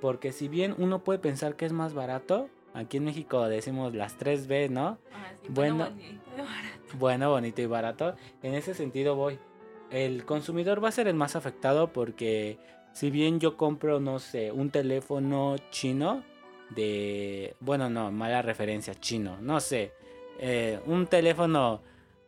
Porque 0.00 0.32
si 0.32 0.48
bien 0.48 0.74
uno 0.78 1.02
puede 1.04 1.18
pensar 1.18 1.56
que 1.56 1.66
es 1.66 1.72
más 1.72 1.94
barato, 1.94 2.48
Aquí 2.74 2.96
en 2.96 3.04
México 3.04 3.48
decimos 3.48 3.94
las 3.94 4.18
3B, 4.18 4.68
¿no? 4.68 4.98
Ah, 5.12 5.30
bueno, 5.48 5.90
bonito 5.90 6.02
y 6.02 6.40
barato. 6.40 6.98
Bueno, 6.98 7.30
bonito 7.30 7.62
y 7.62 7.66
barato. 7.66 8.16
En 8.42 8.54
ese 8.54 8.74
sentido 8.74 9.14
voy. 9.14 9.38
El 9.90 10.24
consumidor 10.24 10.82
va 10.82 10.88
a 10.88 10.92
ser 10.92 11.06
el 11.06 11.14
más 11.14 11.36
afectado 11.36 11.92
porque 11.92 12.58
si 12.92 13.10
bien 13.10 13.38
yo 13.38 13.56
compro, 13.56 14.00
no 14.00 14.18
sé, 14.18 14.50
un 14.50 14.70
teléfono 14.70 15.54
chino 15.70 16.24
de... 16.70 17.54
Bueno, 17.60 17.88
no, 17.88 18.10
mala 18.10 18.42
referencia, 18.42 18.92
chino, 18.96 19.38
no 19.40 19.60
sé. 19.60 19.92
Eh, 20.40 20.80
un 20.86 21.06
teléfono 21.06 21.80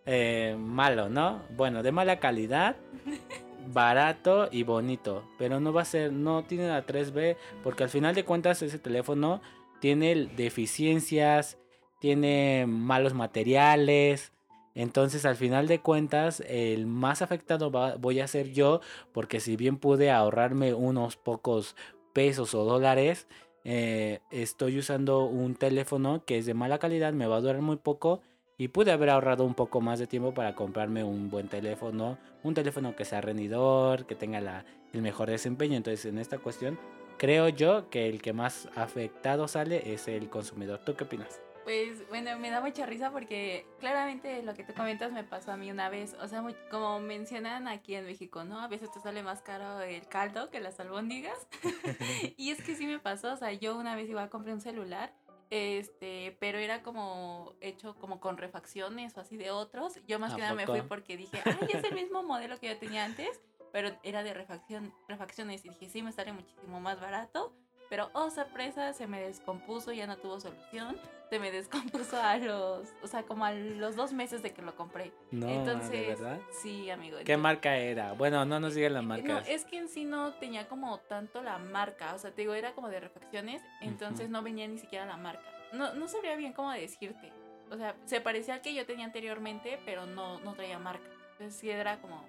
eh, 0.05 0.55
malo, 0.57 1.09
¿no? 1.09 1.43
Bueno, 1.57 1.83
de 1.83 1.91
mala 1.91 2.21
calidad. 2.21 2.77
barato 3.73 4.49
y 4.51 4.63
bonito, 4.63 5.25
pero 5.39 5.61
no 5.61 5.73
va 5.73 5.83
a 5.83 5.87
ser, 5.87 6.13
no 6.13 6.45
tiene 6.45 6.69
la 6.69 6.87
3B, 6.87 7.37
porque 7.63 7.85
al 7.85 7.91
final 7.91 8.15
de 8.15 8.25
cuentas 8.25 8.63
ese 8.63 8.79
teléfono 8.79 9.41
tiene 9.81 10.15
deficiencias, 10.37 11.59
tiene 12.01 12.67
malos 12.67 13.15
materiales. 13.15 14.33
Entonces 14.75 15.25
al 15.25 15.37
final 15.37 15.69
de 15.69 15.81
cuentas 15.81 16.43
el 16.47 16.87
más 16.87 17.23
afectado 17.23 17.71
voy 17.99 18.21
a 18.21 18.29
ser 18.29 18.53
yo 18.53 18.81
porque 19.13 19.41
si 19.41 19.57
bien 19.57 19.79
pude 19.79 20.11
ahorrarme 20.11 20.75
unos 20.75 21.17
pocos 21.17 21.77
pesos 22.13 22.55
o 22.55 22.65
dólares, 22.65 23.27
eh, 23.65 24.21
estoy 24.31 24.79
usando 24.79 25.25
un 25.25 25.55
teléfono 25.55 26.25
que 26.27 26.39
es 26.39 26.47
de 26.47 26.55
mala 26.55 26.79
calidad, 26.79 27.15
me 27.15 27.27
va 27.27 27.37
a 27.37 27.41
durar 27.41 27.63
muy 27.63 27.77
poco 27.77 28.21
y 28.59 28.69
pude 28.69 28.93
haber 28.93 29.11
ahorrado 29.11 29.45
un 29.45 29.55
poco 29.55 29.81
más 29.81 29.99
de 29.99 30.07
tiempo 30.07 30.33
para 30.33 30.55
comprarme 30.55 31.05
un 31.05 31.31
buen 31.31 31.49
teléfono, 31.49 32.19
un 32.43 32.55
teléfono 32.55 32.97
que 32.97 33.05
sea 33.05 33.21
rendidor, 33.21 34.07
que 34.07 34.15
tenga 34.15 34.41
la, 34.41 34.65
el 34.93 35.03
mejor 35.03 35.31
desempeño. 35.31 35.77
Entonces, 35.77 36.07
en 36.07 36.19
esta 36.19 36.39
cuestión, 36.39 36.79
creo 37.19 37.49
yo 37.49 37.91
que 37.91 38.09
el 38.09 38.23
que 38.23 38.33
más 38.33 38.69
afectado 38.75 39.47
sale 39.49 39.93
es 39.93 40.09
el 40.09 40.31
consumidor. 40.31 40.81
¿Tú 40.85 40.95
qué 40.95 41.05
opinas? 41.05 41.41
Pues 41.65 42.09
bueno, 42.09 42.39
me 42.39 42.51
da 42.51 42.61
mucha 42.61 42.87
risa 42.87 43.11
porque 43.11 43.67
claramente 43.81 44.41
lo 44.45 44.55
que 44.55 44.63
tú 44.63 44.73
comentas 44.73 45.11
me 45.11 45.25
pasó 45.25 45.51
a 45.51 45.57
mí 45.57 45.69
una 45.69 45.89
vez. 45.89 46.15
O 46.23 46.29
sea, 46.29 46.45
como 46.71 47.01
mencionan 47.01 47.67
aquí 47.67 47.97
en 47.97 48.07
México, 48.07 48.45
¿no? 48.45 48.61
A 48.61 48.69
veces 48.69 48.93
te 48.93 49.01
sale 49.01 49.25
más 49.25 49.43
caro 49.43 49.83
el 49.83 50.07
caldo 50.07 50.49
que 50.49 50.61
las 50.61 50.79
albóndigas. 50.79 51.49
y 52.37 52.51
es 52.53 52.63
que 52.63 52.77
sí 52.77 52.87
me 52.87 53.01
pasó. 53.01 53.33
O 53.33 53.37
sea, 53.37 53.53
yo 53.53 53.77
una 53.77 53.97
vez 53.97 54.09
iba 54.09 54.23
a 54.23 54.31
comprar 54.31 54.55
un 54.55 54.61
celular. 54.61 55.13
Este, 55.51 56.37
pero 56.41 56.59
era 56.59 56.83
como 56.83 57.55
hecho 57.61 57.95
como 57.97 58.21
con 58.21 58.37
refacciones 58.37 59.17
o 59.17 59.21
así 59.21 59.37
de 59.37 59.51
otros. 59.51 60.01
Yo 60.07 60.19
más 60.19 60.35
que 60.35 60.41
nada 60.41 60.55
me 60.55 60.67
fui 60.67 60.83
porque 60.83 61.17
dije, 61.17 61.41
ay, 61.45 61.69
es 61.73 61.85
el 61.85 61.95
mismo 61.95 62.23
modelo 62.23 62.59
que 62.59 62.69
yo 62.69 62.79
tenía 62.79 63.05
antes, 63.05 63.41
pero 63.73 63.97
era 64.03 64.23
de 64.23 64.35
refacción, 64.35 64.93
refacciones. 65.09 65.65
Y 65.65 65.69
dije, 65.69 65.89
sí, 65.89 66.03
me 66.03 66.13
sale 66.13 66.33
muchísimo 66.33 66.81
más 66.81 67.01
barato. 67.01 67.55
Pero, 67.89 68.11
oh, 68.15 68.31
sorpresa, 68.31 68.93
se 68.93 69.07
me 69.07 69.21
descompuso, 69.21 69.93
ya 69.93 70.07
no 70.07 70.17
tuvo 70.17 70.41
solución. 70.41 70.97
Se 71.31 71.39
me 71.39 71.51
descompuso 71.53 72.21
a 72.21 72.37
los, 72.39 72.89
o 73.03 73.07
sea, 73.07 73.23
como 73.23 73.45
a 73.45 73.53
los 73.53 73.97
dos 73.97 74.13
meses 74.13 74.43
de 74.43 74.53
que 74.53 74.63
lo 74.63 74.75
compré. 74.77 75.13
No, 75.31 75.49
Entonces, 75.49 75.91
¿de 75.91 76.07
verdad? 76.09 76.41
Sí, 76.51 76.91
amigo. 76.91 77.19
¿Qué 77.25 77.37
marca 77.37 77.77
era? 77.77 78.13
Bueno, 78.13 78.45
no 78.45 78.61
nos 78.61 78.75
digan 78.75 78.95
la 78.95 79.03
marca. 79.03 79.27
No, 79.27 79.39
es 79.41 79.65
que 79.65 79.79
en 79.79 79.89
sí 79.89 80.05
no 80.05 80.33
tenía 80.35 80.69
como 80.69 80.99
tanto 80.99 81.43
la 81.43 81.59
marca. 81.59 82.15
O 82.15 82.19
sea, 82.19 82.31
te 82.31 82.43
digo, 82.43 82.55
era 82.55 82.73
como 82.73 82.89
de 82.89 83.01
refacciones, 83.01 83.63
entonces 83.81 84.31
no 84.31 84.43
venía 84.43 84.67
ni 84.67 84.79
siquiera 84.79 85.07
la 85.07 85.17
marca. 85.17 85.43
No, 85.73 85.95
no 85.95 86.09
sabría 86.09 86.37
bien 86.37 86.53
cómo 86.53 86.71
decirte. 86.73 87.33
O 87.71 87.77
sea, 87.77 87.97
se 88.05 88.21
parecía 88.21 88.55
al 88.55 88.61
que 88.61 88.75
yo 88.75 88.87
tenía 88.87 89.05
anteriormente, 89.05 89.81
pero 89.85 90.07
no, 90.07 90.39
no 90.41 90.55
traía 90.55 90.79
marca. 90.79 91.07
Entonces 91.33 91.59
sí 91.59 91.71
era 91.71 92.01
como 92.01 92.25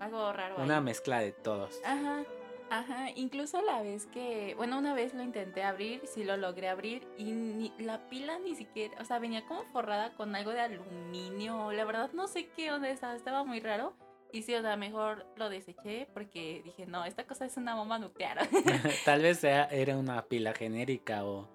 algo 0.00 0.32
raro. 0.32 0.56
Una 0.58 0.80
mezcla 0.80 1.20
de 1.20 1.32
todos. 1.32 1.80
Ajá. 1.84 2.24
Ajá, 2.70 3.10
incluso 3.14 3.60
la 3.62 3.82
vez 3.82 4.06
que, 4.06 4.54
bueno, 4.56 4.78
una 4.78 4.94
vez 4.94 5.14
lo 5.14 5.22
intenté 5.22 5.62
abrir, 5.62 6.02
sí 6.06 6.24
lo 6.24 6.36
logré 6.36 6.68
abrir 6.68 7.06
y 7.16 7.24
ni, 7.24 7.72
la 7.78 8.08
pila 8.08 8.38
ni 8.38 8.54
siquiera, 8.54 9.00
o 9.00 9.04
sea, 9.04 9.18
venía 9.18 9.46
como 9.46 9.64
forrada 9.66 10.12
con 10.14 10.34
algo 10.34 10.50
de 10.50 10.60
aluminio, 10.60 11.72
la 11.72 11.84
verdad 11.84 12.10
no 12.12 12.26
sé 12.26 12.48
qué 12.56 12.72
onda 12.72 12.88
estaba, 12.88 13.14
estaba 13.14 13.44
muy 13.44 13.60
raro. 13.60 13.94
Y 14.32 14.42
sí, 14.42 14.52
o 14.52 14.62
sea, 14.62 14.76
mejor 14.76 15.24
lo 15.36 15.48
deseché 15.48 16.08
porque 16.12 16.60
dije, 16.64 16.86
no, 16.86 17.04
esta 17.04 17.24
cosa 17.24 17.44
es 17.44 17.56
una 17.56 17.76
bomba 17.76 18.00
nuclear. 18.00 18.48
Tal 19.04 19.22
vez 19.22 19.38
sea, 19.38 19.66
era 19.66 19.96
una 19.96 20.24
pila 20.24 20.52
genérica 20.52 21.24
o 21.24 21.48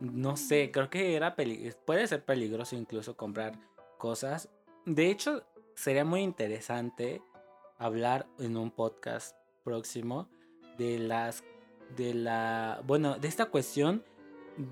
no 0.00 0.38
sé, 0.38 0.70
creo 0.70 0.88
que 0.88 1.16
era 1.16 1.36
puede 1.84 2.06
ser 2.06 2.24
peligroso 2.24 2.76
incluso 2.76 3.14
comprar 3.14 3.58
cosas. 3.98 4.48
De 4.86 5.10
hecho, 5.10 5.44
sería 5.74 6.06
muy 6.06 6.22
interesante 6.22 7.20
hablar 7.76 8.26
en 8.38 8.56
un 8.56 8.70
podcast 8.70 9.36
próximo 9.62 10.28
de 10.78 10.98
las 10.98 11.44
de 11.96 12.14
la 12.14 12.82
bueno 12.86 13.18
de 13.18 13.28
esta 13.28 13.46
cuestión 13.46 14.04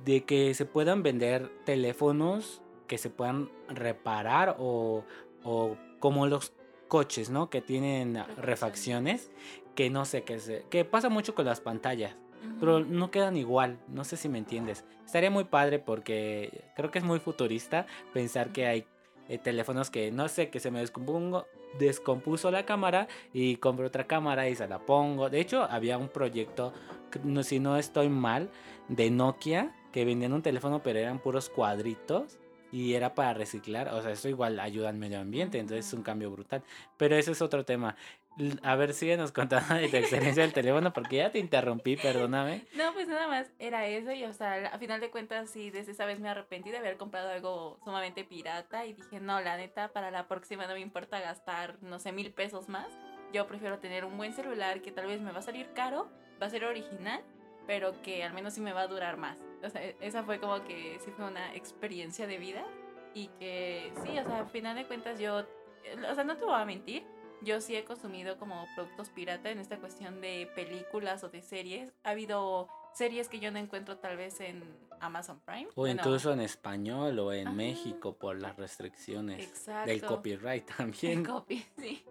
de 0.04 0.24
que 0.24 0.54
se 0.54 0.64
puedan 0.64 1.02
vender 1.02 1.50
teléfonos 1.64 2.62
que 2.86 2.98
se 2.98 3.10
puedan 3.10 3.50
reparar 3.68 4.56
o, 4.58 5.04
o 5.44 5.76
como 5.98 6.26
los 6.26 6.52
coches 6.88 7.30
no 7.30 7.50
que 7.50 7.62
tienen 7.62 8.22
refacciones. 8.36 9.30
que 9.74 9.88
no 9.88 10.04
sé 10.04 10.24
qué 10.24 10.38
se 10.38 10.64
que 10.68 10.84
pasa 10.84 11.08
mucho 11.08 11.34
con 11.34 11.46
las 11.46 11.60
pantallas 11.60 12.16
pero 12.58 12.80
no 12.80 13.10
quedan 13.10 13.36
igual 13.36 13.78
no 13.88 14.04
sé 14.04 14.16
si 14.16 14.28
me 14.28 14.38
entiendes. 14.38 14.84
Estaría 15.04 15.30
muy 15.30 15.44
padre 15.44 15.78
porque 15.78 16.64
creo 16.74 16.90
que 16.90 16.98
es 16.98 17.04
muy 17.04 17.20
futurista 17.20 17.86
pensar 18.12 18.50
que 18.50 18.66
hay 18.66 18.86
eh, 19.28 19.38
teléfonos 19.38 19.90
que 19.90 20.10
no 20.10 20.28
sé 20.28 20.50
que 20.50 20.60
se 20.60 20.70
me 20.70 20.80
descompongo 20.80 21.46
descompuso 21.78 22.50
la 22.50 22.64
cámara 22.64 23.08
y 23.32 23.56
compré 23.56 23.86
otra 23.86 24.06
cámara 24.06 24.48
y 24.48 24.56
se 24.56 24.68
la 24.68 24.78
pongo. 24.78 25.30
De 25.30 25.40
hecho, 25.40 25.64
había 25.64 25.98
un 25.98 26.08
proyecto, 26.08 26.72
si 27.42 27.60
no 27.60 27.76
estoy 27.76 28.08
mal, 28.08 28.50
de 28.88 29.10
Nokia 29.10 29.74
que 29.92 30.04
vendían 30.04 30.32
un 30.32 30.42
teléfono 30.42 30.82
pero 30.82 30.98
eran 30.98 31.18
puros 31.18 31.48
cuadritos 31.50 32.38
y 32.72 32.94
era 32.94 33.14
para 33.14 33.34
reciclar. 33.34 33.88
O 33.88 34.02
sea, 34.02 34.12
eso 34.12 34.28
igual 34.28 34.58
ayuda 34.58 34.88
al 34.88 34.96
medio 34.96 35.20
ambiente, 35.20 35.58
entonces 35.58 35.86
es 35.86 35.92
un 35.92 36.02
cambio 36.02 36.30
brutal. 36.30 36.64
Pero 36.96 37.14
ese 37.14 37.32
es 37.32 37.42
otro 37.42 37.64
tema. 37.64 37.94
A 38.62 38.76
ver, 38.76 38.94
síguenos 38.94 39.32
contando 39.32 39.74
de 39.74 39.88
tu 39.88 39.96
experiencia 39.96 40.42
del 40.42 40.52
teléfono 40.52 40.92
porque 40.92 41.16
ya 41.16 41.30
te 41.30 41.38
interrumpí, 41.38 41.96
perdóname. 41.96 42.66
No, 42.74 42.92
pues 42.94 43.06
nada 43.06 43.28
más 43.28 43.50
era 43.58 43.86
eso 43.86 44.12
y 44.12 44.24
o 44.24 44.32
sea, 44.32 44.70
a 44.72 44.78
final 44.78 45.00
de 45.00 45.10
cuentas 45.10 45.50
sí, 45.50 45.70
desde 45.70 45.92
esa 45.92 46.04
vez 46.04 46.20
me 46.20 46.28
arrepentí 46.28 46.70
de 46.70 46.78
haber 46.78 46.96
comprado 46.96 47.30
algo 47.30 47.78
sumamente 47.84 48.24
pirata 48.24 48.86
y 48.86 48.94
dije, 48.94 49.20
no, 49.20 49.40
la 49.40 49.56
neta, 49.56 49.92
para 49.92 50.10
la 50.10 50.26
próxima 50.26 50.66
no 50.66 50.74
me 50.74 50.80
importa 50.80 51.20
gastar, 51.20 51.76
no 51.82 51.98
sé, 51.98 52.12
mil 52.12 52.32
pesos 52.32 52.68
más. 52.68 52.88
Yo 53.32 53.46
prefiero 53.46 53.78
tener 53.78 54.04
un 54.04 54.16
buen 54.16 54.32
celular 54.32 54.82
que 54.82 54.90
tal 54.90 55.06
vez 55.06 55.20
me 55.20 55.32
va 55.32 55.38
a 55.38 55.42
salir 55.42 55.72
caro, 55.74 56.10
va 56.40 56.46
a 56.46 56.50
ser 56.50 56.64
original, 56.64 57.22
pero 57.66 58.00
que 58.02 58.24
al 58.24 58.32
menos 58.32 58.54
sí 58.54 58.60
me 58.60 58.72
va 58.72 58.82
a 58.82 58.86
durar 58.86 59.16
más. 59.16 59.38
O 59.62 59.70
sea, 59.70 59.84
e-, 59.84 59.96
esa 60.00 60.24
fue 60.24 60.38
como 60.38 60.64
que 60.64 60.98
sí 61.04 61.10
fue 61.12 61.26
una 61.26 61.54
experiencia 61.54 62.26
de 62.26 62.38
vida 62.38 62.64
y 63.14 63.28
que 63.38 63.92
sí, 64.02 64.18
o 64.18 64.24
sea, 64.24 64.40
a 64.40 64.46
final 64.46 64.76
de 64.76 64.86
cuentas 64.86 65.18
yo, 65.20 65.46
o 66.10 66.14
sea, 66.14 66.24
no 66.24 66.36
te 66.36 66.44
voy 66.44 66.54
a 66.54 66.64
mentir 66.64 67.04
yo 67.44 67.60
sí 67.60 67.76
he 67.76 67.84
consumido 67.84 68.38
como 68.38 68.66
productos 68.74 69.10
pirata 69.10 69.50
en 69.50 69.58
esta 69.58 69.78
cuestión 69.78 70.20
de 70.20 70.50
películas 70.54 71.24
o 71.24 71.28
de 71.28 71.42
series. 71.42 71.92
Ha 72.04 72.10
habido 72.10 72.68
series 72.94 73.28
que 73.28 73.40
yo 73.40 73.50
no 73.50 73.58
encuentro 73.58 73.98
tal 73.98 74.16
vez 74.16 74.40
en 74.40 74.62
Amazon 75.00 75.40
Prime. 75.40 75.68
O 75.74 75.86
incluso 75.86 76.32
en 76.32 76.40
español 76.40 77.18
o 77.18 77.32
en 77.32 77.54
México 77.56 78.14
por 78.16 78.40
las 78.40 78.56
restricciones 78.56 79.66
del 79.86 80.02
copyright 80.02 80.70
también. 80.76 81.24
copy, 81.24 81.64
sí. 81.78 82.04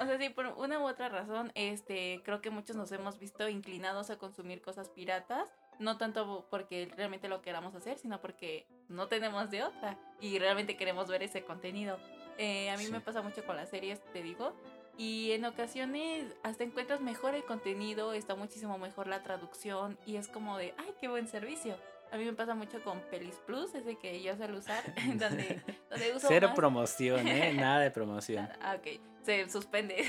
O 0.00 0.04
sea, 0.04 0.18
sí, 0.18 0.28
por 0.28 0.46
una 0.46 0.78
u 0.78 0.86
otra 0.86 1.08
razón, 1.08 1.50
este, 1.54 2.20
creo 2.24 2.40
que 2.40 2.50
muchos 2.50 2.76
nos 2.76 2.92
hemos 2.92 3.18
visto 3.18 3.48
inclinados 3.48 4.10
a 4.10 4.18
consumir 4.18 4.60
cosas 4.60 4.88
piratas. 4.88 5.48
No 5.80 5.98
tanto 5.98 6.46
porque 6.50 6.88
realmente 6.96 7.28
lo 7.28 7.42
queramos 7.42 7.74
hacer, 7.74 7.98
sino 7.98 8.20
porque 8.20 8.68
no 8.88 9.08
tenemos 9.08 9.50
de 9.50 9.64
otra 9.64 9.98
y 10.20 10.38
realmente 10.38 10.76
queremos 10.76 11.08
ver 11.08 11.24
ese 11.24 11.44
contenido. 11.44 11.98
Eh, 12.38 12.70
a 12.70 12.76
mí 12.76 12.86
me 12.88 13.00
pasa 13.00 13.22
mucho 13.22 13.44
con 13.44 13.56
las 13.56 13.70
series, 13.70 14.00
te 14.12 14.22
digo. 14.22 14.54
Y 14.96 15.32
en 15.32 15.44
ocasiones 15.44 16.26
hasta 16.42 16.64
encuentras 16.64 17.00
mejor 17.00 17.34
el 17.34 17.44
contenido, 17.44 18.12
está 18.12 18.34
muchísimo 18.34 18.78
mejor 18.78 19.08
la 19.08 19.22
traducción 19.22 19.98
y 20.06 20.16
es 20.16 20.28
como 20.28 20.56
de, 20.56 20.74
ay, 20.78 20.94
qué 21.00 21.08
buen 21.08 21.26
servicio. 21.26 21.76
A 22.12 22.16
mí 22.16 22.24
me 22.24 22.32
pasa 22.32 22.54
mucho 22.54 22.82
con 22.84 23.00
Pelis 23.10 23.40
Plus, 23.44 23.74
ese 23.74 23.96
que 23.96 24.22
yo 24.22 24.36
suelo 24.36 24.58
usar, 24.58 24.84
donde, 25.18 25.60
donde 25.90 26.14
uso 26.14 26.28
Cero 26.28 26.52
promoción, 26.54 27.26
¿eh? 27.26 27.52
Nada 27.56 27.80
de 27.80 27.90
promoción. 27.90 28.48
ah, 28.62 28.76
ok. 28.78 29.00
Se 29.22 29.48
suspende. 29.48 30.04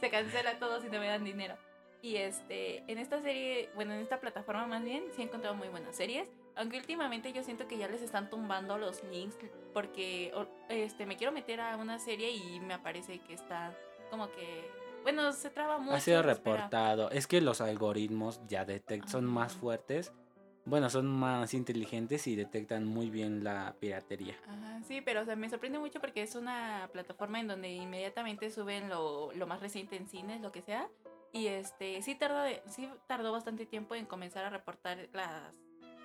Se 0.00 0.10
cancela 0.10 0.58
todo 0.58 0.80
si 0.80 0.88
no 0.88 1.00
me 1.00 1.08
dan 1.08 1.24
dinero. 1.24 1.56
Y 2.02 2.16
este, 2.16 2.84
en 2.86 2.98
esta 2.98 3.20
serie, 3.20 3.70
bueno, 3.74 3.94
en 3.94 4.00
esta 4.00 4.20
plataforma 4.20 4.66
más 4.66 4.84
bien, 4.84 5.02
sí 5.16 5.22
he 5.22 5.24
encontrado 5.24 5.56
muy 5.56 5.68
buenas 5.68 5.96
series. 5.96 6.28
Aunque 6.54 6.78
últimamente 6.78 7.32
yo 7.32 7.42
siento 7.42 7.66
que 7.66 7.78
ya 7.78 7.88
les 7.88 8.02
están 8.02 8.30
tumbando 8.30 8.78
los 8.78 9.02
links 9.04 9.36
porque 9.72 10.32
este, 10.68 11.06
me 11.06 11.16
quiero 11.16 11.32
meter 11.32 11.60
a 11.60 11.76
una 11.76 11.98
serie 11.98 12.30
y 12.30 12.60
me 12.60 12.74
aparece 12.74 13.20
que 13.20 13.32
está 13.32 13.76
como 14.10 14.30
que 14.32 14.70
bueno, 15.02 15.32
se 15.32 15.48
traba 15.48 15.78
mucho. 15.78 15.94
Ha 15.94 16.00
sido 16.00 16.22
reportado. 16.22 17.10
Es 17.10 17.26
que 17.26 17.40
los 17.40 17.62
algoritmos 17.62 18.40
ya 18.46 18.64
detectan, 18.64 19.08
son 19.08 19.24
más 19.24 19.54
fuertes. 19.54 20.12
Bueno, 20.66 20.90
son 20.90 21.06
más 21.06 21.54
inteligentes 21.54 22.26
y 22.26 22.36
detectan 22.36 22.84
muy 22.84 23.08
bien 23.08 23.42
la 23.42 23.74
piratería. 23.80 24.36
Ajá, 24.46 24.82
sí, 24.86 25.00
pero 25.00 25.22
o 25.22 25.36
me 25.36 25.48
sorprende 25.48 25.78
mucho 25.78 25.98
porque 25.98 26.20
es 26.20 26.34
una 26.34 26.90
plataforma 26.92 27.40
en 27.40 27.48
donde 27.48 27.70
inmediatamente 27.70 28.50
suben 28.50 28.90
lo, 28.90 29.32
lo 29.32 29.46
más 29.46 29.60
reciente 29.60 29.96
en 29.96 30.06
cines, 30.06 30.42
lo 30.42 30.52
que 30.52 30.60
sea. 30.60 30.90
Y 31.32 31.46
este, 31.46 32.02
sí 32.02 32.14
tardó, 32.14 32.44
sí 32.66 32.90
tardó 33.06 33.32
bastante 33.32 33.64
tiempo 33.64 33.94
en 33.94 34.04
comenzar 34.04 34.44
a 34.44 34.50
reportar 34.50 35.08
las, 35.14 35.54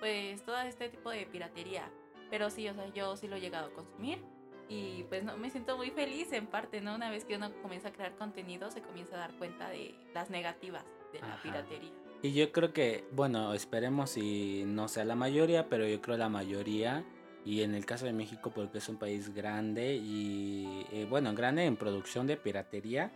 pues, 0.00 0.42
todo 0.46 0.58
este 0.60 0.88
tipo 0.88 1.10
de 1.10 1.26
piratería. 1.26 1.90
Pero 2.30 2.48
sí, 2.48 2.66
o 2.66 2.72
sea, 2.72 2.88
yo 2.88 3.18
sí 3.18 3.28
lo 3.28 3.36
he 3.36 3.40
llegado 3.40 3.66
a 3.66 3.74
consumir. 3.74 4.24
Y 4.68 5.04
pues 5.04 5.24
no, 5.24 5.36
me 5.36 5.50
siento 5.50 5.76
muy 5.76 5.90
feliz 5.90 6.32
en 6.32 6.46
parte, 6.46 6.80
¿no? 6.80 6.94
Una 6.94 7.10
vez 7.10 7.24
que 7.24 7.36
uno 7.36 7.50
comienza 7.62 7.88
a 7.88 7.92
crear 7.92 8.14
contenido, 8.16 8.70
se 8.70 8.80
comienza 8.80 9.16
a 9.16 9.18
dar 9.18 9.34
cuenta 9.34 9.68
de 9.68 9.94
las 10.14 10.30
negativas 10.30 10.84
de 11.12 11.20
la 11.20 11.40
piratería. 11.42 11.92
Y 12.22 12.32
yo 12.32 12.50
creo 12.52 12.72
que, 12.72 13.04
bueno, 13.12 13.52
esperemos 13.52 14.10
si 14.10 14.64
no 14.66 14.88
sea 14.88 15.04
la 15.04 15.14
mayoría, 15.14 15.68
pero 15.68 15.86
yo 15.86 16.00
creo 16.00 16.16
la 16.16 16.30
mayoría, 16.30 17.04
y 17.44 17.60
en 17.60 17.74
el 17.74 17.84
caso 17.84 18.06
de 18.06 18.14
México, 18.14 18.50
porque 18.54 18.78
es 18.78 18.88
un 18.88 18.96
país 18.96 19.34
grande 19.34 19.96
y, 19.96 20.86
eh, 20.90 21.06
bueno, 21.08 21.34
grande 21.34 21.66
en 21.66 21.76
producción 21.76 22.26
de 22.26 22.38
piratería, 22.38 23.12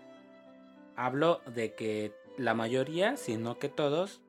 hablo 0.95 1.41
de 1.47 1.75
que 1.75 2.13
la 2.37 2.53
mayoría, 2.53 3.17
si 3.17 3.39
no 3.39 3.59
que 3.59 3.71
todos, 3.71 4.21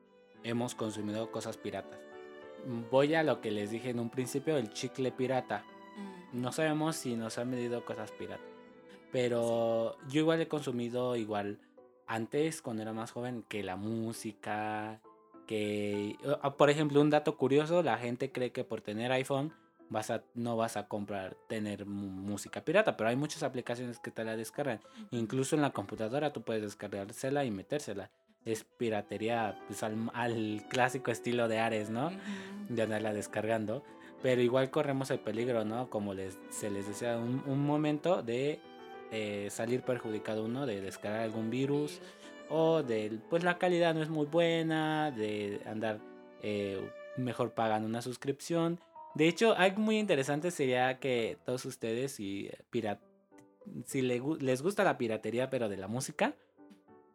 hemos 0.44 0.74
consumido 0.74 1.30
cosas 1.30 1.58
piratas. 1.58 2.00
Voy 2.90 3.14
a 3.14 3.22
lo 3.22 3.40
que 3.42 3.50
les 3.50 3.70
dije 3.70 3.90
en 3.90 4.00
un 4.00 4.08
principio, 4.08 4.56
el 4.56 4.72
chicle 4.72 5.12
pirata 5.12 5.64
no 6.32 6.52
sabemos 6.52 6.96
si 6.96 7.16
nos 7.16 7.38
han 7.38 7.50
medido 7.50 7.84
cosas 7.84 8.10
piratas. 8.12 8.46
Pero 9.12 9.96
yo 10.08 10.20
igual 10.20 10.40
he 10.40 10.48
consumido 10.48 11.16
igual 11.16 11.58
antes, 12.06 12.62
cuando 12.62 12.82
era 12.82 12.92
más 12.92 13.12
joven, 13.12 13.44
que 13.48 13.62
la 13.62 13.76
música, 13.76 15.00
que... 15.46 16.16
Ah, 16.42 16.56
por 16.56 16.70
ejemplo, 16.70 17.00
un 17.00 17.10
dato 17.10 17.36
curioso, 17.36 17.82
la 17.82 17.98
gente 17.98 18.32
cree 18.32 18.52
que 18.52 18.64
por 18.64 18.80
tener 18.80 19.12
iPhone 19.12 19.52
vas 19.90 20.10
a, 20.10 20.22
no 20.34 20.56
vas 20.56 20.76
a 20.76 20.88
comprar, 20.88 21.36
tener 21.48 21.84
música 21.84 22.64
pirata, 22.64 22.96
pero 22.96 23.10
hay 23.10 23.16
muchas 23.16 23.42
aplicaciones 23.42 23.98
que 23.98 24.10
te 24.10 24.24
la 24.24 24.36
descargan. 24.36 24.80
Incluso 25.10 25.56
en 25.56 25.62
la 25.62 25.70
computadora 25.70 26.32
tú 26.32 26.42
puedes 26.42 26.62
descargársela 26.62 27.44
y 27.44 27.50
metérsela. 27.50 28.10
Es 28.44 28.64
piratería 28.64 29.58
pues, 29.66 29.82
al, 29.82 30.64
clásico 30.70 31.10
estilo 31.10 31.46
de 31.48 31.58
Ares, 31.58 31.90
¿no? 31.90 32.10
De 32.68 32.82
andarla 32.82 33.12
descargando. 33.12 33.84
Pero 34.22 34.42
igual 34.42 34.70
corremos 34.70 35.10
el 35.10 35.18
peligro, 35.18 35.64
¿no? 35.64 35.88
Como 35.88 36.14
les, 36.14 36.38
se 36.50 36.70
les 36.70 36.86
decía, 36.86 37.16
un, 37.16 37.42
un 37.46 37.64
momento 37.64 38.22
de 38.22 38.60
eh, 39.10 39.48
salir 39.50 39.82
perjudicado 39.82 40.44
uno, 40.44 40.66
de 40.66 40.80
descargar 40.80 41.22
algún 41.22 41.50
virus 41.50 42.00
o 42.48 42.82
de, 42.82 43.18
pues 43.30 43.44
la 43.44 43.58
calidad 43.58 43.94
no 43.94 44.02
es 44.02 44.08
muy 44.10 44.26
buena, 44.26 45.10
de 45.10 45.60
andar 45.66 46.00
eh, 46.42 46.90
mejor 47.16 47.52
pagando 47.52 47.88
una 47.88 48.02
suscripción 48.02 48.80
de 49.14 49.26
hecho, 49.26 49.56
algo 49.56 49.80
muy 49.80 49.98
interesante 49.98 50.50
sería 50.50 50.98
que 51.00 51.36
todos 51.44 51.64
ustedes, 51.64 52.12
si, 52.12 52.48
eh, 52.72 52.96
si 53.84 54.02
les 54.02 54.62
gusta 54.62 54.84
la 54.84 54.98
piratería, 54.98 55.50
pero 55.50 55.68
de 55.68 55.76
la 55.76 55.88
música, 55.88 56.34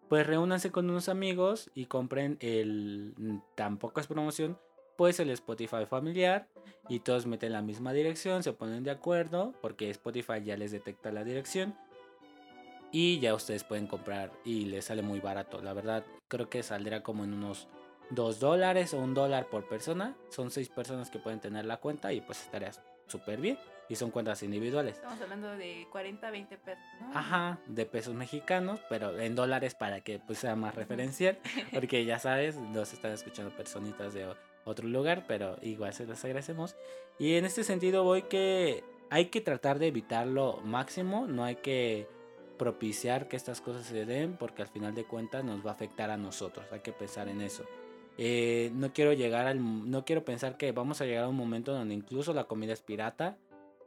pues 0.09 0.27
reúnanse 0.27 0.71
con 0.71 0.89
unos 0.89 1.09
amigos 1.09 1.71
y 1.73 1.85
compren 1.85 2.37
el. 2.41 3.13
Mm, 3.17 3.37
tampoco 3.55 4.01
es 4.01 4.07
promoción, 4.07 4.59
pues 4.95 5.19
el 5.19 5.29
Spotify 5.31 5.85
familiar. 5.87 6.47
Y 6.87 6.99
todos 6.99 7.25
meten 7.25 7.51
la 7.51 7.63
misma 7.63 7.93
dirección, 7.93 8.43
se 8.43 8.53
ponen 8.53 8.83
de 8.83 8.91
acuerdo, 8.91 9.53
porque 9.61 9.89
Spotify 9.89 10.43
ya 10.43 10.55
les 10.55 10.71
detecta 10.71 11.11
la 11.11 11.23
dirección. 11.23 11.75
Y 12.91 13.19
ya 13.19 13.33
ustedes 13.33 13.63
pueden 13.63 13.87
comprar 13.87 14.31
y 14.45 14.65
les 14.65 14.85
sale 14.85 15.01
muy 15.01 15.19
barato. 15.19 15.61
La 15.61 15.73
verdad, 15.73 16.05
creo 16.27 16.49
que 16.49 16.63
saldrá 16.63 17.01
como 17.01 17.23
en 17.23 17.33
unos 17.33 17.67
2 18.11 18.39
dólares 18.39 18.93
o 18.93 18.99
un 18.99 19.13
dólar 19.13 19.49
por 19.49 19.67
persona. 19.67 20.15
Son 20.29 20.51
6 20.51 20.69
personas 20.69 21.09
que 21.09 21.19
pueden 21.19 21.39
tener 21.39 21.65
la 21.65 21.77
cuenta 21.77 22.13
y 22.13 22.21
pues 22.21 22.43
estaría 22.43 22.71
súper 23.07 23.41
bien. 23.41 23.57
Y 23.89 23.95
son 23.95 24.11
cuentas 24.11 24.41
individuales. 24.43 24.95
Estamos 24.95 25.21
hablando 25.21 25.57
de 25.57 25.87
40, 25.91 26.31
20 26.31 26.57
pesos. 26.57 26.83
Ajá, 27.13 27.59
de 27.67 27.85
pesos 27.85 28.15
mexicanos, 28.15 28.79
pero 28.89 29.19
en 29.19 29.35
dólares 29.35 29.75
para 29.75 30.01
que 30.01 30.19
pues 30.19 30.39
sea 30.39 30.55
más 30.55 30.73
referencial. 30.73 31.37
Porque 31.73 32.03
ya 32.05 32.17
sabes, 32.17 32.55
nos 32.55 32.93
están 32.93 33.11
escuchando 33.11 33.55
personitas 33.55 34.13
de 34.13 34.25
otro 34.65 34.87
lugar, 34.87 35.25
pero 35.27 35.57
igual 35.61 35.93
se 35.93 36.05
las 36.05 36.23
agradecemos. 36.25 36.75
Y 37.17 37.35
en 37.35 37.45
este 37.45 37.63
sentido 37.63 38.03
voy 38.03 38.23
que 38.23 38.83
hay 39.09 39.27
que 39.27 39.39
tratar 39.39 39.79
de 39.79 39.87
evitar 39.87 40.27
lo 40.27 40.57
máximo, 40.57 41.27
no 41.27 41.43
hay 41.43 41.55
que 41.55 42.07
propiciar 42.57 43.27
que 43.27 43.35
estas 43.35 43.61
cosas 43.61 43.85
se 43.85 44.05
den 44.05 44.37
porque 44.37 44.61
al 44.61 44.67
final 44.67 44.93
de 44.93 45.05
cuentas 45.05 45.43
nos 45.43 45.65
va 45.65 45.71
a 45.71 45.73
afectar 45.73 46.09
a 46.09 46.17
nosotros, 46.17 46.65
hay 46.71 46.81
que 46.81 46.91
pensar 46.91 47.27
en 47.29 47.41
eso. 47.41 47.65
Eh, 48.17 48.71
no 48.73 48.93
quiero 48.93 49.13
llegar 49.13 49.45
al. 49.47 49.89
No 49.89 50.05
quiero 50.05 50.23
pensar 50.23 50.57
que 50.57 50.71
vamos 50.71 51.01
a 51.01 51.05
llegar 51.05 51.25
a 51.25 51.29
un 51.29 51.35
momento 51.35 51.73
donde 51.73 51.93
incluso 51.93 52.33
la 52.33 52.45
comida 52.45 52.73
es 52.73 52.81
pirata. 52.81 53.37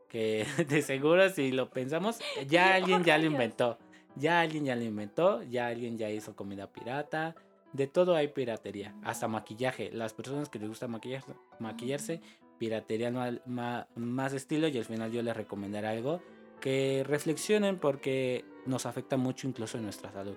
Que 0.08 0.46
de 0.68 0.82
seguro, 0.82 1.28
si 1.30 1.52
lo 1.52 1.70
pensamos, 1.70 2.18
ya 2.46 2.74
alguien 2.74 3.04
ya 3.04 3.18
lo 3.18 3.26
inventó. 3.26 3.78
Ya 4.16 4.40
alguien 4.40 4.64
ya 4.64 4.76
lo 4.76 4.84
inventó. 4.84 5.42
Ya 5.44 5.68
alguien 5.68 5.96
ya 5.96 6.10
hizo 6.10 6.36
comida 6.36 6.70
pirata. 6.70 7.34
De 7.72 7.86
todo 7.86 8.14
hay 8.14 8.28
piratería. 8.28 8.94
Hasta 9.02 9.28
maquillaje. 9.28 9.90
Las 9.92 10.14
personas 10.14 10.48
que 10.48 10.58
les 10.58 10.68
gusta 10.68 10.88
maquillarse, 10.88 11.34
maquillarse 11.58 12.20
piratería 12.58 13.10
más, 13.10 13.86
más 13.94 14.32
estilo. 14.32 14.68
Y 14.68 14.78
al 14.78 14.84
final 14.84 15.12
yo 15.12 15.22
les 15.22 15.36
recomendaré 15.36 15.88
algo. 15.88 16.22
Que 16.60 17.04
reflexionen 17.06 17.78
porque 17.78 18.44
nos 18.66 18.86
afecta 18.86 19.16
mucho 19.16 19.46
incluso 19.46 19.78
en 19.78 19.84
nuestra 19.84 20.10
salud. 20.12 20.36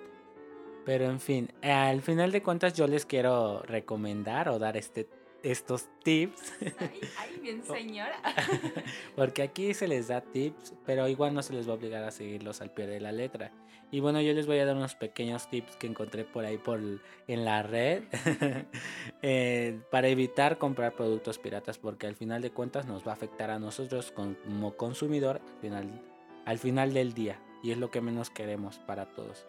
Pero 0.86 1.06
en 1.06 1.20
fin, 1.20 1.52
al 1.62 2.02
final 2.02 2.32
de 2.32 2.42
cuentas 2.42 2.74
yo 2.74 2.88
les 2.88 3.06
quiero 3.06 3.62
recomendar 3.64 4.50
o 4.50 4.58
dar 4.58 4.78
este, 4.78 5.08
estos 5.44 5.90
tips. 6.04 6.54
Ay, 6.80 7.00
ay, 7.20 7.40
bien 7.42 7.64
señora. 7.64 8.22
Porque 9.16 9.42
aquí 9.42 9.74
se 9.74 9.88
les 9.88 10.08
da 10.08 10.22
tips, 10.22 10.74
pero 10.86 11.08
igual 11.08 11.34
no 11.34 11.42
se 11.42 11.54
les 11.54 11.68
va 11.68 11.74
a 11.74 11.76
obligar 11.76 12.04
a 12.04 12.12
seguirlos 12.12 12.62
al 12.62 12.72
pie 12.72 12.88
de 12.88 13.00
la 13.00 13.12
letra. 13.12 13.52
Y 13.92 14.00
bueno, 14.00 14.22
yo 14.22 14.34
les 14.34 14.48
voy 14.48 14.58
a 14.60 14.66
dar 14.66 14.78
unos 14.78 14.96
pequeños 14.96 15.50
tips 15.50 15.76
que 15.76 15.86
encontré 15.86 16.24
por 16.24 16.46
ahí 16.46 16.58
por, 16.58 16.80
en 16.80 17.46
la 17.46 17.62
red 17.62 18.04
eh, 19.22 19.82
para 19.92 20.08
evitar 20.08 20.58
comprar 20.58 20.96
productos 20.96 21.40
piratas 21.40 21.78
porque 21.78 22.08
al 22.08 22.16
final 22.16 22.42
de 22.42 22.52
cuentas 22.52 22.88
nos 22.88 23.06
va 23.06 23.12
a 23.12 23.16
afectar 23.16 23.52
a 23.52 23.60
nosotros 23.60 24.14
como 24.14 24.78
consumidor 24.78 25.42
al 25.42 25.60
final, 25.60 26.02
al 26.46 26.58
final 26.58 26.94
del 26.94 27.14
día. 27.14 27.42
Y 27.64 27.72
es 27.72 27.78
lo 27.78 27.92
que 27.92 28.00
menos 28.00 28.30
queremos 28.30 28.80
para 28.80 29.12
todos. 29.12 29.46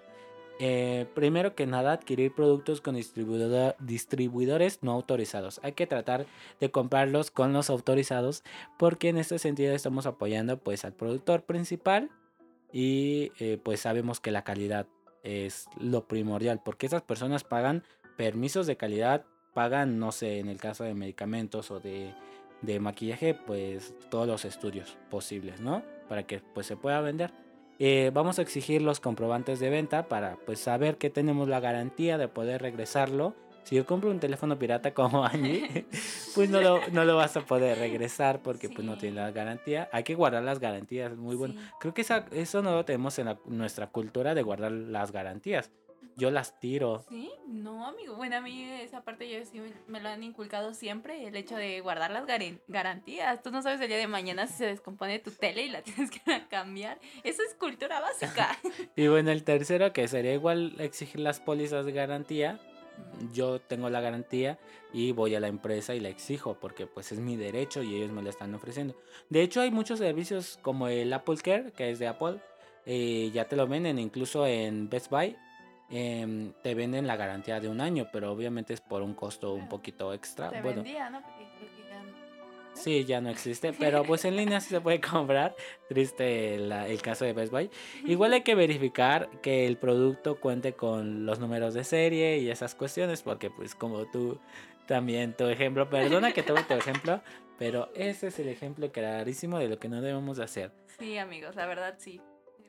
Eh, 0.64 1.06
primero 1.16 1.56
que 1.56 1.66
nada, 1.66 1.90
adquirir 1.90 2.32
productos 2.32 2.80
con 2.80 2.94
distribuidores 2.94 4.78
no 4.80 4.92
autorizados. 4.92 5.58
Hay 5.64 5.72
que 5.72 5.88
tratar 5.88 6.24
de 6.60 6.70
comprarlos 6.70 7.32
con 7.32 7.52
los 7.52 7.68
autorizados 7.68 8.44
porque 8.78 9.08
en 9.08 9.16
este 9.16 9.40
sentido 9.40 9.74
estamos 9.74 10.06
apoyando 10.06 10.58
pues 10.58 10.84
al 10.84 10.92
productor 10.92 11.42
principal 11.42 12.10
y 12.72 13.32
eh, 13.40 13.58
pues 13.60 13.80
sabemos 13.80 14.20
que 14.20 14.30
la 14.30 14.44
calidad 14.44 14.86
es 15.24 15.66
lo 15.80 16.06
primordial 16.06 16.60
porque 16.64 16.86
esas 16.86 17.02
personas 17.02 17.42
pagan 17.42 17.82
permisos 18.16 18.68
de 18.68 18.76
calidad, 18.76 19.24
pagan, 19.54 19.98
no 19.98 20.12
sé, 20.12 20.38
en 20.38 20.48
el 20.48 20.60
caso 20.60 20.84
de 20.84 20.94
medicamentos 20.94 21.72
o 21.72 21.80
de, 21.80 22.14
de 22.60 22.78
maquillaje, 22.78 23.34
pues 23.34 23.96
todos 24.10 24.28
los 24.28 24.44
estudios 24.44 24.96
posibles, 25.10 25.60
¿no? 25.60 25.82
Para 26.08 26.24
que 26.24 26.38
pues 26.38 26.68
se 26.68 26.76
pueda 26.76 27.00
vender. 27.00 27.32
Eh, 27.84 28.12
vamos 28.14 28.38
a 28.38 28.42
exigir 28.42 28.80
los 28.80 29.00
comprobantes 29.00 29.58
de 29.58 29.68
venta 29.68 30.06
para 30.06 30.36
pues 30.46 30.60
saber 30.60 30.98
que 30.98 31.10
tenemos 31.10 31.48
la 31.48 31.58
garantía 31.58 32.16
de 32.16 32.28
poder 32.28 32.62
regresarlo. 32.62 33.34
Si 33.64 33.74
yo 33.74 33.86
compro 33.86 34.08
un 34.08 34.20
teléfono 34.20 34.56
pirata 34.56 34.94
como 34.94 35.24
Angie, 35.24 35.86
pues 36.36 36.48
no 36.48 36.60
lo, 36.60 36.78
no 36.92 37.04
lo 37.04 37.16
vas 37.16 37.36
a 37.36 37.40
poder 37.40 37.78
regresar 37.78 38.40
porque 38.40 38.68
pues 38.68 38.86
no 38.86 38.98
tiene 38.98 39.16
la 39.16 39.32
garantía. 39.32 39.88
Hay 39.90 40.04
que 40.04 40.14
guardar 40.14 40.44
las 40.44 40.60
garantías, 40.60 41.16
muy 41.16 41.34
bueno. 41.34 41.60
Creo 41.80 41.92
que 41.92 42.02
eso 42.02 42.62
no 42.62 42.70
lo 42.70 42.84
tenemos 42.84 43.18
en 43.18 43.36
nuestra 43.46 43.88
cultura 43.88 44.36
de 44.36 44.42
guardar 44.42 44.70
las 44.70 45.10
garantías 45.10 45.72
yo 46.16 46.30
las 46.30 46.58
tiro. 46.60 47.04
¿Sí? 47.08 47.30
No, 47.46 47.86
amigo. 47.86 48.16
Bueno, 48.16 48.36
a 48.36 48.40
mí 48.40 48.64
esa 48.64 49.02
parte 49.02 49.28
yo 49.28 49.44
sí 49.44 49.60
me 49.86 50.00
lo 50.00 50.08
han 50.08 50.22
inculcado 50.22 50.74
siempre, 50.74 51.26
el 51.26 51.36
hecho 51.36 51.56
de 51.56 51.80
guardar 51.80 52.10
las 52.10 52.26
garantías. 52.68 53.42
Tú 53.42 53.50
no 53.50 53.62
sabes 53.62 53.80
el 53.80 53.88
día 53.88 53.96
de 53.96 54.08
mañana 54.08 54.46
si 54.46 54.54
se 54.54 54.66
descompone 54.66 55.18
tu 55.18 55.30
tele 55.30 55.62
y 55.62 55.68
la 55.68 55.82
tienes 55.82 56.10
que 56.10 56.20
cambiar. 56.48 56.98
Eso 57.24 57.42
es 57.42 57.54
cultura 57.54 58.00
básica. 58.00 58.58
y 58.96 59.08
bueno, 59.08 59.30
el 59.30 59.44
tercero, 59.44 59.92
que 59.92 60.08
sería 60.08 60.34
igual 60.34 60.74
exigir 60.78 61.20
las 61.20 61.40
pólizas 61.40 61.86
de 61.86 61.92
garantía. 61.92 62.60
Yo 63.32 63.58
tengo 63.58 63.88
la 63.88 64.02
garantía 64.02 64.58
y 64.92 65.12
voy 65.12 65.34
a 65.34 65.40
la 65.40 65.48
empresa 65.48 65.94
y 65.94 66.00
la 66.00 66.10
exijo 66.10 66.58
porque 66.60 66.86
pues 66.86 67.10
es 67.10 67.18
mi 67.20 67.36
derecho 67.36 67.82
y 67.82 67.96
ellos 67.96 68.12
me 68.12 68.22
lo 68.22 68.28
están 68.28 68.54
ofreciendo. 68.54 68.94
De 69.30 69.42
hecho 69.42 69.62
hay 69.62 69.70
muchos 69.70 69.98
servicios 69.98 70.58
como 70.60 70.88
el 70.88 71.10
Apple 71.12 71.38
Care, 71.42 71.72
que 71.72 71.90
es 71.90 71.98
de 71.98 72.06
Apple, 72.06 72.38
eh, 72.84 73.30
ya 73.32 73.48
te 73.48 73.56
lo 73.56 73.66
venden 73.66 73.98
incluso 73.98 74.46
en 74.46 74.90
Best 74.90 75.10
Buy 75.10 75.36
Em, 75.94 76.52
te 76.62 76.74
venden 76.74 77.06
la 77.06 77.16
garantía 77.16 77.60
de 77.60 77.68
un 77.68 77.82
año, 77.82 78.08
pero 78.10 78.32
obviamente 78.32 78.72
es 78.72 78.80
por 78.80 79.02
un 79.02 79.12
costo 79.12 79.52
un 79.52 79.68
poquito 79.68 80.14
extra. 80.14 80.50
bueno, 80.62 80.82
¿no? 80.82 81.22
Sí, 82.72 83.04
ya 83.04 83.20
no 83.20 83.28
existe, 83.28 83.72
pero 83.78 84.02
pues 84.02 84.24
en 84.24 84.36
línea 84.36 84.60
sí 84.60 84.70
se 84.70 84.80
puede 84.80 85.02
comprar. 85.02 85.54
Triste 85.88 86.54
el 86.54 87.02
caso 87.02 87.26
de 87.26 87.34
Best 87.34 87.52
Buy. 87.52 87.70
Igual 88.06 88.32
hay 88.32 88.40
que 88.40 88.54
verificar 88.54 89.28
que 89.42 89.66
el 89.66 89.76
producto 89.76 90.40
cuente 90.40 90.72
con 90.72 91.26
los 91.26 91.38
números 91.38 91.74
de 91.74 91.84
serie 91.84 92.38
y 92.38 92.50
esas 92.50 92.74
cuestiones, 92.74 93.22
porque 93.22 93.50
pues 93.50 93.74
como 93.74 94.06
tú 94.10 94.40
también 94.86 95.34
tu 95.36 95.46
ejemplo, 95.46 95.90
perdona 95.90 96.32
que 96.32 96.42
tome 96.42 96.62
tu 96.64 96.72
ejemplo, 96.72 97.20
pero 97.58 97.90
ese 97.94 98.28
es 98.28 98.38
el 98.38 98.48
ejemplo 98.48 98.90
clarísimo 98.90 99.58
de 99.58 99.68
lo 99.68 99.78
que 99.78 99.90
no 99.90 100.00
debemos 100.00 100.38
de 100.38 100.44
hacer. 100.44 100.72
Sí, 100.98 101.18
amigos, 101.18 101.54
la 101.54 101.66
verdad 101.66 101.96
sí. 101.98 102.20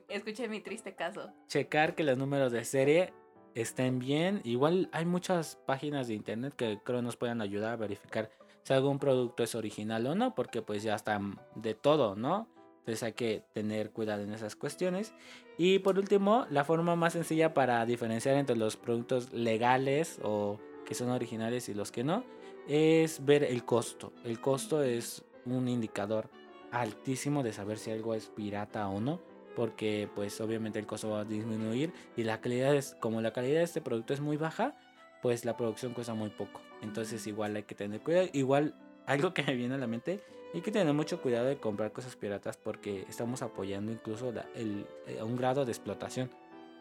Escuché 0.08 0.48
mi 0.48 0.60
triste 0.60 0.94
caso. 0.94 1.32
Checar 1.48 1.94
que 1.94 2.04
los 2.04 2.18
números 2.18 2.52
de 2.52 2.64
serie 2.64 3.12
estén 3.54 3.98
bien. 3.98 4.40
Igual 4.44 4.88
hay 4.92 5.04
muchas 5.04 5.56
páginas 5.66 6.08
de 6.08 6.14
internet 6.14 6.54
que 6.54 6.78
creo 6.84 7.02
nos 7.02 7.16
puedan 7.16 7.40
ayudar 7.40 7.72
a 7.72 7.76
verificar 7.76 8.30
si 8.62 8.72
algún 8.72 8.98
producto 8.98 9.42
es 9.42 9.54
original 9.54 10.06
o 10.06 10.14
no, 10.14 10.34
porque 10.34 10.62
pues 10.62 10.82
ya 10.82 10.94
está 10.94 11.20
de 11.54 11.74
todo, 11.74 12.16
¿no? 12.16 12.48
Entonces 12.80 13.02
hay 13.02 13.12
que 13.12 13.44
tener 13.52 13.92
cuidado 13.92 14.22
en 14.22 14.32
esas 14.32 14.56
cuestiones. 14.56 15.14
Y 15.56 15.78
por 15.78 15.98
último, 15.98 16.46
la 16.50 16.64
forma 16.64 16.96
más 16.96 17.14
sencilla 17.14 17.54
para 17.54 17.84
diferenciar 17.86 18.36
entre 18.36 18.56
los 18.56 18.76
productos 18.76 19.32
legales 19.32 20.18
o 20.22 20.58
que 20.84 20.94
son 20.94 21.10
originales 21.10 21.68
y 21.68 21.74
los 21.74 21.90
que 21.90 22.04
no, 22.04 22.24
es 22.68 23.24
ver 23.24 23.42
el 23.42 23.64
costo. 23.64 24.12
El 24.22 24.40
costo 24.40 24.82
es 24.82 25.24
un 25.46 25.68
indicador 25.68 26.28
altísimo 26.70 27.42
de 27.42 27.52
saber 27.52 27.78
si 27.78 27.90
algo 27.90 28.14
es 28.14 28.28
pirata 28.28 28.88
o 28.88 29.00
no 29.00 29.33
porque 29.54 30.08
pues 30.14 30.40
obviamente 30.40 30.78
el 30.78 30.86
costo 30.86 31.10
va 31.10 31.20
a 31.20 31.24
disminuir 31.24 31.92
y 32.16 32.24
la 32.24 32.40
calidad 32.40 32.74
es 32.74 32.96
como 33.00 33.20
la 33.20 33.32
calidad 33.32 33.58
de 33.58 33.64
este 33.64 33.80
producto 33.80 34.14
es 34.14 34.20
muy 34.20 34.36
baja 34.36 34.74
pues 35.22 35.46
la 35.46 35.56
producción 35.56 35.94
cuesta 35.94 36.12
muy 36.12 36.28
poco. 36.28 36.60
Entonces 36.82 37.26
igual 37.26 37.56
hay 37.56 37.62
que 37.62 37.74
tener 37.74 38.02
cuidado. 38.02 38.28
Igual 38.34 38.74
algo 39.06 39.32
que 39.32 39.42
me 39.42 39.54
viene 39.54 39.74
a 39.74 39.78
la 39.78 39.86
mente 39.86 40.20
hay 40.52 40.60
que 40.60 40.70
tener 40.70 40.92
mucho 40.92 41.20
cuidado 41.20 41.46
de 41.46 41.56
comprar 41.56 41.92
cosas 41.92 42.14
piratas 42.14 42.56
porque 42.56 43.06
estamos 43.08 43.42
apoyando 43.42 43.90
incluso 43.90 44.32
el, 44.54 44.86
eh, 45.06 45.22
un 45.22 45.36
grado 45.36 45.64
de 45.64 45.72
explotación. 45.72 46.30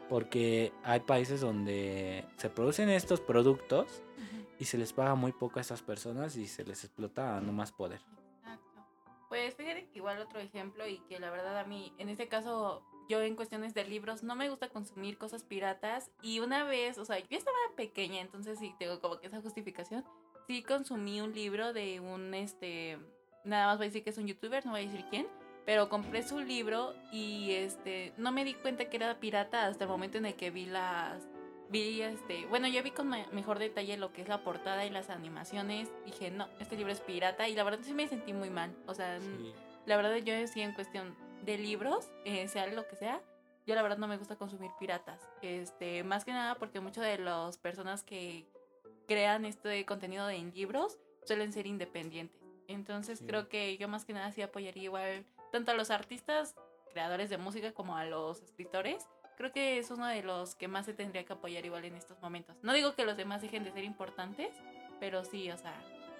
Porque 0.09 0.73
hay 0.83 0.99
países 0.99 1.41
donde 1.41 2.25
se 2.36 2.49
producen 2.49 2.89
estos 2.89 3.21
productos 3.21 4.03
y 4.59 4.65
se 4.65 4.77
les 4.77 4.91
paga 4.91 5.15
muy 5.15 5.31
poco 5.31 5.59
a 5.59 5.62
estas 5.62 5.81
personas 5.81 6.36
y 6.36 6.45
se 6.45 6.65
les 6.65 6.83
explota 6.83 7.38
a 7.38 7.41
no 7.41 7.53
más 7.53 7.71
poder 7.71 8.01
Pues 9.34 9.56
fíjate 9.56 9.88
que 9.88 9.98
igual 9.98 10.19
otro 10.19 10.39
ejemplo 10.39 10.88
y 10.88 11.00
que 11.10 11.19
la 11.19 11.32
verdad 11.32 11.58
a 11.58 11.63
mí, 11.63 11.91
en 11.98 12.08
este 12.08 12.28
caso, 12.28 12.84
yo 13.10 13.19
en 13.19 13.36
cuestiones 13.36 13.74
de 13.74 13.84
libros 13.84 14.22
no 14.22 14.36
me 14.36 14.48
gusta 14.48 14.69
consumir 14.69 15.17
cosas 15.17 15.43
piratas 15.43 16.12
y 16.22 16.39
una 16.39 16.65
vez, 16.65 17.00
o 17.00 17.06
sea, 17.06 17.17
yo 17.17 17.36
estaba 17.36 17.58
pequeña, 17.76 18.22
entonces 18.22 18.60
sí 18.60 18.76
tengo 18.78 19.02
como 19.02 19.19
que 19.19 19.26
esa 19.26 19.41
justificación, 19.41 20.06
sí 20.46 20.62
consumí 20.62 21.19
un 21.19 21.34
libro 21.34 21.74
de 21.74 22.00
un, 22.00 22.32
este, 22.36 23.00
nada 23.43 23.65
más 23.65 23.78
voy 23.78 23.86
a 23.86 23.89
decir 23.89 24.04
que 24.04 24.12
es 24.12 24.19
un 24.19 24.28
youtuber, 24.28 24.63
no 24.67 24.74
voy 24.74 24.82
a 24.82 24.86
decir 24.86 25.04
quién, 25.10 25.26
pero 25.65 25.89
compré 25.89 26.22
su 26.22 26.39
libro 26.39 26.93
y 27.12 27.54
este, 27.54 28.13
no 28.17 28.32
me 28.32 28.46
di 28.46 28.54
cuenta 28.54 28.88
que 28.88 28.98
era 28.98 29.19
pirata 29.19 29.65
hasta 29.65 29.86
el 29.86 29.89
momento 29.89 30.19
en 30.19 30.28
el 30.28 30.36
que 30.36 30.52
vi 30.52 30.67
las, 30.67 31.28
vi 31.73 32.03
este, 32.03 32.45
bueno, 32.45 32.67
yo 32.67 32.83
vi 32.83 32.91
con 32.91 33.09
mejor 33.09 33.57
detalle 33.57 33.97
lo 33.97 34.13
que 34.13 34.21
es 34.21 34.27
la 34.27 34.43
portada 34.43 34.86
y 34.86 34.91
las 34.91 35.09
animaciones. 35.09 35.89
Dije, 36.05 36.29
no, 36.29 36.47
este 36.59 36.77
libro 36.77 36.93
es 36.93 37.01
pirata 37.01 37.49
y 37.49 37.55
la 37.55 37.63
verdad 37.63 37.79
sí 37.81 37.93
me 37.93 38.07
sentí 38.07 38.31
muy 38.31 38.51
mal. 38.51 38.73
O 38.86 38.93
sea, 38.93 39.19
la 39.86 39.97
verdad 39.97 40.15
yo 40.17 40.33
decía 40.33 40.63
en 40.63 40.73
cuestión 40.73 41.15
de 41.43 41.57
libros, 41.57 42.12
eh, 42.25 42.47
sea 42.47 42.67
lo 42.67 42.88
que 42.88 42.95
sea, 42.95 43.19
yo 43.65 43.73
la 43.73 43.81
verdad 43.81 43.97
no 43.97 44.07
me 44.07 44.17
gusta 44.17 44.36
consumir 44.36 44.71
piratas. 44.79 45.19
Este, 45.41 46.03
más 46.03 46.23
que 46.23 46.31
nada 46.31 46.55
porque 46.55 46.79
muchas 46.79 47.05
de 47.05 47.17
las 47.17 47.57
personas 47.57 48.03
que 48.03 48.45
crean 49.07 49.43
este 49.43 49.83
contenido 49.86 50.29
en 50.29 50.53
libros 50.53 50.99
suelen 51.25 51.51
ser 51.51 51.65
independientes. 51.65 52.39
Entonces 52.67 53.23
creo 53.25 53.49
que 53.49 53.77
yo 53.77 53.88
más 53.88 54.05
que 54.05 54.13
nada 54.13 54.31
sí 54.31 54.43
apoyaría 54.43 54.83
igual 54.83 55.25
tanto 55.51 55.71
a 55.71 55.73
los 55.73 55.89
artistas, 55.89 56.55
creadores 56.91 57.31
de 57.31 57.38
música, 57.38 57.73
como 57.73 57.97
a 57.97 58.05
los 58.05 58.41
escritores 58.43 59.07
creo 59.38 59.52
que 59.52 59.78
es 59.78 59.91
uno 59.91 60.08
de 60.08 60.24
los 60.24 60.56
que 60.56 60.67
más 60.67 60.86
se 60.86 60.93
tendría 60.93 61.24
que 61.26 61.34
apoyar 61.34 61.65
igual 61.65 61.86
en 61.86 61.96
estos 61.96 62.22
momentos. 62.22 62.56
No 62.62 62.74
digo 62.74 62.96
que 62.96 63.06
los 63.06 63.17
demás 63.17 63.41
dejen 63.41 63.63
de 63.63 63.72
ser 63.72 63.84
importantes, 63.84 64.50
pero 65.00 65.24
sí, 65.26 65.52
o 65.52 65.58
sea, 65.58 65.74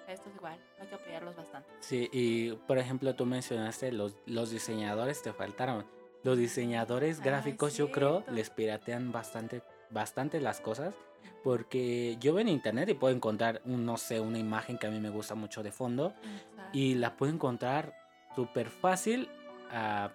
esto 0.08 0.28
es 0.28 0.36
igual, 0.36 0.58
hay 0.80 0.86
que 0.86 0.94
apoyarlos 0.94 1.36
bastante. 1.36 1.68
Sí, 1.80 2.08
y 2.12 2.52
por 2.52 2.78
ejemplo 2.78 3.14
tú 3.14 3.26
mencionaste 3.26 3.92
los, 3.92 4.16
los 4.26 4.50
diseñadores, 4.50 5.22
te 5.22 5.32
faltaron. 5.32 5.84
Los 6.22 6.38
diseñadores 6.38 7.20
ah, 7.20 7.24
gráficos 7.24 7.76
yo 7.76 7.90
creo 7.90 8.24
les 8.30 8.50
piratean 8.50 9.12
bastante, 9.12 9.62
bastante 9.90 10.40
las 10.40 10.60
cosas. 10.60 10.94
Porque 11.42 12.16
yo 12.20 12.32
veo 12.32 12.40
en 12.40 12.48
internet 12.48 12.88
y 12.88 12.94
puedo 12.94 13.14
encontrar, 13.14 13.60
un, 13.66 13.84
no 13.84 13.98
sé, 13.98 14.18
una 14.20 14.38
imagen 14.38 14.78
que 14.78 14.86
a 14.86 14.90
mí 14.90 14.98
me 14.98 15.10
gusta 15.10 15.34
mucho 15.34 15.62
de 15.62 15.72
fondo. 15.72 16.14
Y 16.72 16.94
la 16.94 17.16
puedo 17.16 17.32
encontrar 17.32 17.94
súper 18.34 18.70
fácil 18.70 19.28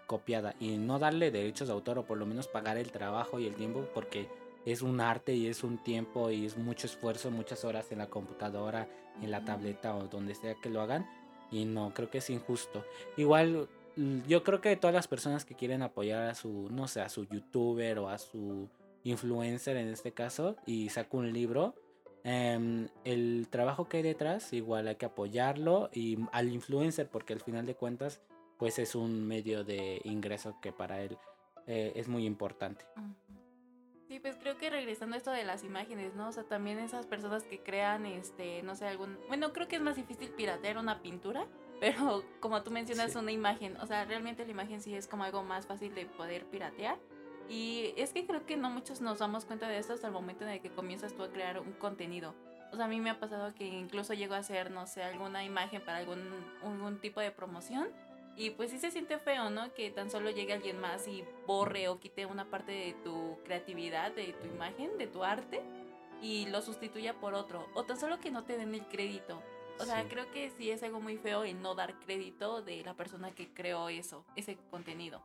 copiada 0.08 0.56
y 0.60 0.78
no 0.78 1.00
darle 1.00 1.32
derechos 1.32 1.68
de 1.68 1.74
autor 1.74 2.00
o 2.00 2.06
por 2.06 2.18
lo 2.18 2.26
menos 2.26 2.48
pagar 2.48 2.78
el 2.78 2.92
trabajo 2.92 3.40
y 3.40 3.48
el 3.48 3.56
tiempo 3.56 3.86
porque 3.94 4.28
es 4.66 4.82
un 4.82 5.02
arte 5.02 5.34
y 5.34 5.48
es 5.48 5.64
un 5.64 5.78
tiempo 5.78 6.30
y 6.30 6.46
es 6.46 6.58
mucho 6.58 6.88
esfuerzo, 6.88 7.32
muchas 7.32 7.66
horas 7.66 7.92
en 7.92 8.00
la 8.00 8.08
computadora, 8.08 8.88
en 9.22 9.32
la 9.32 9.44
tableta 9.44 9.96
o 9.96 10.08
donde 10.08 10.36
sea 10.36 10.56
que 10.56 10.70
lo 10.70 10.82
hagan 10.82 11.08
y 11.52 11.66
no, 11.66 11.94
creo 11.94 12.10
que 12.10 12.20
es 12.20 12.30
injusto. 12.30 12.86
Igual 13.18 13.68
yo 14.28 14.44
creo 14.44 14.62
que 14.62 14.76
todas 14.76 14.94
las 14.94 15.08
personas 15.08 15.46
que 15.46 15.56
quieren 15.56 15.82
apoyar 15.82 16.30
a 16.30 16.36
su, 16.36 16.70
no 16.72 16.88
sé, 16.88 17.02
a 17.02 17.10
su 17.10 17.26
youtuber 17.26 18.00
o 18.00 18.10
a 18.10 18.18
su 18.18 18.70
influencer 19.04 19.78
en 19.78 19.90
este 19.90 20.12
caso 20.12 20.56
y 20.66 20.90
saca 20.90 21.18
un 21.18 21.34
libro, 21.34 21.76
em, 22.24 22.88
el 23.04 23.48
trabajo 23.50 23.88
que 23.88 23.98
hay 23.98 24.04
detrás 24.04 24.54
igual 24.54 24.88
hay 24.88 24.96
que 24.96 25.06
apoyarlo 25.06 25.90
y 25.94 26.18
al 26.32 26.50
influencer 26.50 27.08
porque 27.08 27.34
al 27.34 27.42
final 27.42 27.66
de 27.66 27.76
cuentas 27.76 28.22
pues 28.60 28.78
es 28.78 28.94
un 28.94 29.26
medio 29.26 29.64
de 29.64 30.02
ingreso 30.04 30.60
que 30.62 30.74
para 30.74 31.02
él 31.02 31.18
eh, 31.66 31.94
es 31.96 32.10
muy 32.10 32.26
importante. 32.26 32.86
Sí, 34.10 34.20
pues 34.20 34.36
creo 34.36 34.58
que 34.58 34.70
regresando 34.70 35.16
a 35.16 35.18
esto 35.18 35.32
de 35.32 35.46
las 35.46 35.64
imágenes, 35.64 36.14
¿no? 36.14 36.28
O 36.28 36.32
sea, 36.32 36.44
también 36.44 36.78
esas 36.78 37.06
personas 37.06 37.44
que 37.44 37.60
crean, 37.60 38.06
este, 38.06 38.62
no 38.64 38.76
sé, 38.76 38.88
algún... 38.88 39.18
Bueno, 39.28 39.54
creo 39.54 39.68
que 39.68 39.78
es 39.78 39.82
más 39.82 39.96
difícil 39.96 40.30
piratear 40.32 40.78
una 40.78 41.02
pintura, 41.02 41.48
pero 41.80 42.24
como 42.42 42.62
tú 42.62 42.70
mencionas, 42.70 43.16
una 43.16 43.32
imagen, 43.32 43.78
o 43.78 43.88
sea, 43.88 44.04
realmente 44.04 44.44
la 44.44 44.52
imagen 44.52 44.82
sí 44.82 44.94
es 44.94 45.08
como 45.08 45.24
algo 45.24 45.42
más 45.42 45.66
fácil 45.66 45.96
de 45.96 46.06
poder 46.06 46.46
piratear. 46.46 47.00
Y 47.48 47.94
es 47.98 48.14
que 48.14 48.28
creo 48.28 48.46
que 48.46 48.58
no 48.58 48.70
muchos 48.70 49.00
nos 49.00 49.20
damos 49.20 49.46
cuenta 49.46 49.68
de 49.70 49.78
esto 49.78 49.94
hasta 49.94 50.08
el 50.08 50.14
momento 50.14 50.44
en 50.44 50.52
el 50.52 50.62
que 50.62 50.70
comienzas 50.70 51.16
tú 51.16 51.24
a 51.24 51.30
crear 51.32 51.60
un 51.60 51.72
contenido. 51.74 52.36
O 52.72 52.76
sea, 52.76 52.86
a 52.86 52.88
mí 52.88 53.00
me 53.00 53.10
ha 53.10 53.20
pasado 53.20 53.56
que 53.56 53.66
incluso 53.66 54.14
llego 54.14 54.36
a 54.36 54.40
hacer, 54.40 54.70
no 54.70 54.86
sé, 54.86 55.02
alguna 55.02 55.44
imagen 55.44 55.82
para 55.84 55.98
algún, 55.98 56.20
algún 56.62 57.00
tipo 57.00 57.20
de 57.22 57.32
promoción 57.32 57.88
y 58.40 58.52
pues 58.52 58.72
sí 58.72 58.80
se 58.80 58.90
siente 58.90 59.20
feo, 59.20 59.50
¿no? 59.50 59.74
Que 59.74 59.92
tan 59.92 60.10
solo 60.10 60.30
llegue 60.30 60.54
alguien 60.54 60.80
más 60.80 61.10
y 61.10 61.26
borre 61.46 61.90
o 61.90 62.00
quite 62.00 62.26
una 62.26 62.46
parte 62.46 62.72
de 62.72 62.94
tu 63.04 63.38
creatividad, 63.44 64.14
de 64.14 64.32
tu 64.32 64.48
imagen, 64.48 64.98
de 64.98 65.08
tu 65.08 65.26
arte 65.26 65.62
y 66.22 66.46
lo 66.46 66.62
sustituya 66.62 67.14
por 67.20 67.34
otro. 67.34 67.68
O 67.74 67.84
tan 67.84 68.00
solo 68.00 68.22
que 68.22 68.32
no 68.32 68.46
te 68.46 68.58
den 68.58 68.74
el 68.74 68.88
crédito. 68.88 69.44
O 69.78 69.84
sea, 69.84 70.08
creo 70.08 70.32
que 70.32 70.52
sí 70.52 70.72
es 70.72 70.82
algo 70.84 71.02
muy 71.02 71.18
feo 71.18 71.44
el 71.44 71.62
no 71.62 71.76
dar 71.76 72.00
crédito 72.00 72.62
de 72.62 72.82
la 72.82 72.94
persona 72.94 73.36
que 73.36 73.54
creó 73.54 73.90
eso, 73.90 74.24
ese 74.38 74.58
contenido. 74.72 75.22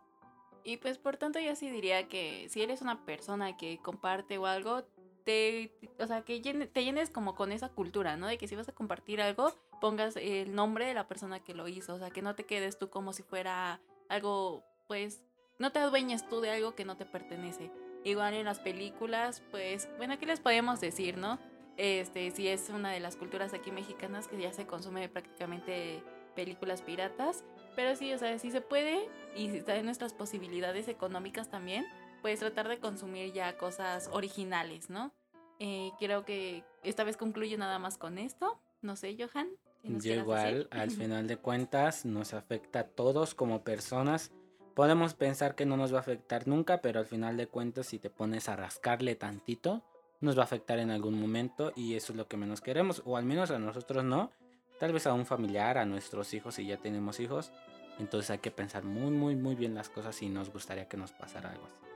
Y 0.65 0.79
pues 0.79 0.99
por 0.99 1.17
tanto 1.17 1.39
yo 1.39 1.55
sí 1.55 1.71
diría 1.71 2.09
que 2.09 2.49
si 2.49 2.63
eres 2.63 2.83
una 2.83 3.05
persona 3.05 3.57
que 3.57 3.79
comparte 3.79 4.39
o 4.39 4.47
algo, 4.47 4.83
te, 5.25 5.73
o 5.99 6.07
sea, 6.07 6.23
que 6.23 6.41
te 6.41 6.85
llenes 6.85 7.11
como 7.11 7.35
con 7.35 7.53
esa 7.53 7.71
cultura, 7.71 8.17
¿no? 8.17 8.27
De 8.27 8.39
que 8.39 8.49
si 8.49 8.57
vas 8.57 8.69
a 8.69 8.73
compartir 8.73 9.21
algo, 9.21 9.53
pongas 9.81 10.17
el 10.17 10.55
nombre 10.55 10.87
de 10.87 10.95
la 10.95 11.09
persona 11.09 11.41
que 11.41 11.55
lo 11.55 11.69
hizo, 11.69 11.95
o 11.95 11.99
sea, 11.99 12.11
que 12.11 12.23
no 12.23 12.35
te 12.35 12.45
quedes 12.45 12.79
tú 12.79 12.91
como 12.91 13.13
si 13.13 13.23
fuera 13.23 13.81
algo, 14.09 14.63
pues, 14.87 15.23
no 15.59 15.73
te 15.73 15.79
adueñes 15.79 16.29
tú 16.29 16.41
de 16.41 16.51
algo 16.51 16.75
que 16.75 16.85
no 16.85 16.97
te 16.97 17.07
pertenece. 17.07 17.71
Igual 18.05 18.35
en 18.35 18.45
las 18.45 18.61
películas, 18.61 19.43
pues, 19.51 19.89
bueno, 19.97 20.19
¿qué 20.19 20.27
les 20.27 20.41
podemos 20.41 20.81
decir, 20.81 21.17
no? 21.17 21.39
Este, 21.77 22.31
si 22.31 22.49
es 22.49 22.69
una 22.69 22.93
de 22.93 23.01
las 23.01 23.17
culturas 23.17 23.55
aquí 23.55 23.73
mexicanas 23.73 24.29
que 24.29 24.41
ya 24.41 24.53
se 24.53 24.67
consume 24.67 25.09
prácticamente 25.09 26.03
películas 26.37 26.83
piratas, 26.83 27.45
pero 27.75 27.97
sí, 27.97 28.13
o 28.13 28.19
sea, 28.19 28.39
si 28.39 28.51
se 28.51 28.61
puede 28.61 29.09
y 29.35 29.49
si 29.51 29.59
está 29.59 29.77
en 29.77 29.87
nuestras 29.87 30.13
posibilidades 30.13 30.89
económicas 30.89 31.49
también, 31.49 31.87
pues 32.25 32.41
tratar 32.41 32.69
de 32.69 32.79
consumir 32.79 33.35
ya 33.35 33.59
cosas 33.59 34.09
originales, 34.11 34.89
¿no? 34.89 35.13
Eh, 35.59 35.91
creo 35.99 36.25
que 36.25 36.65
esta 36.83 37.05
vez 37.05 37.19
concluye 37.19 37.59
nada 37.59 37.79
más 37.79 37.99
con 37.99 38.17
esto. 38.17 38.59
No 38.81 38.97
sé, 38.97 39.15
Johan. 39.15 39.49
Yo 39.83 40.15
igual, 40.15 40.67
al 40.71 40.91
final 40.91 41.27
de 41.29 41.37
cuentas, 41.37 42.07
nos 42.07 42.33
afecta 42.33 42.79
a 42.79 42.85
todos 42.85 43.35
como 43.35 43.63
personas. 43.63 44.33
Podemos 44.73 45.13
pensar 45.13 45.55
que 45.55 45.67
no 45.67 45.77
nos 45.77 45.93
va 45.93 45.99
a 45.99 46.01
afectar 46.01 46.49
nunca, 46.49 46.81
pero 46.81 46.99
al 46.99 47.05
final 47.05 47.37
de 47.37 47.47
cuentas, 47.47 47.89
si 47.89 47.99
te 47.99 48.09
pones 48.09 48.49
a 48.49 48.57
rascarle 48.57 49.17
tantito, 49.17 49.85
nos 50.23 50.35
va 50.39 50.41
a 50.41 50.47
afectar 50.47 50.79
en 50.79 50.91
algún 50.91 51.21
momento 51.21 51.75
y 51.77 51.95
eso 51.95 52.15
es 52.15 52.17
lo 52.17 52.27
que 52.27 52.39
menos 52.39 52.63
queremos, 52.63 53.03
o 53.05 53.19
al 53.19 53.27
menos 53.27 53.51
a 53.51 53.59
nosotros 53.59 54.03
no. 54.03 54.33
Tal 54.81 54.95
vez 54.95 55.07
a 55.07 55.13
un 55.13 55.27
familiar, 55.27 55.77
a 55.77 55.85
nuestros 55.85 56.33
hijos 56.33 56.55
si 56.55 56.65
ya 56.65 56.79
tenemos 56.79 57.21
hijos. 57.21 57.53
Entonces 57.99 58.31
hay 58.31 58.39
que 58.39 58.51
pensar 58.51 58.83
muy, 58.83 59.11
muy, 59.11 59.37
muy 59.37 59.55
bien 59.57 59.75
las 59.75 59.91
cosas 59.91 60.17
si 60.17 60.31
nos 60.31 60.51
gustaría 60.51 60.89
que 60.89 60.97
nos 60.97 61.13
pasara 61.13 61.51
algo 61.51 61.67
así. 61.67 61.94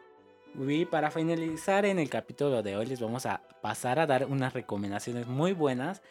Y 0.55 0.85
para 0.87 1.11
finalizar 1.11 1.85
en 1.85 1.99
el 1.99 2.11
capítulo 2.11 2.63
de 2.63 2.77
hoy 2.77 2.87
les 2.87 3.01
vamos 3.01 3.27
a 3.27 3.43
pasar 3.61 3.99
a 3.99 4.07
dar 4.07 4.27
unas 4.27 4.53
recomendaciones 4.53 5.27
muy 5.27 5.53
buenas, 5.53 6.03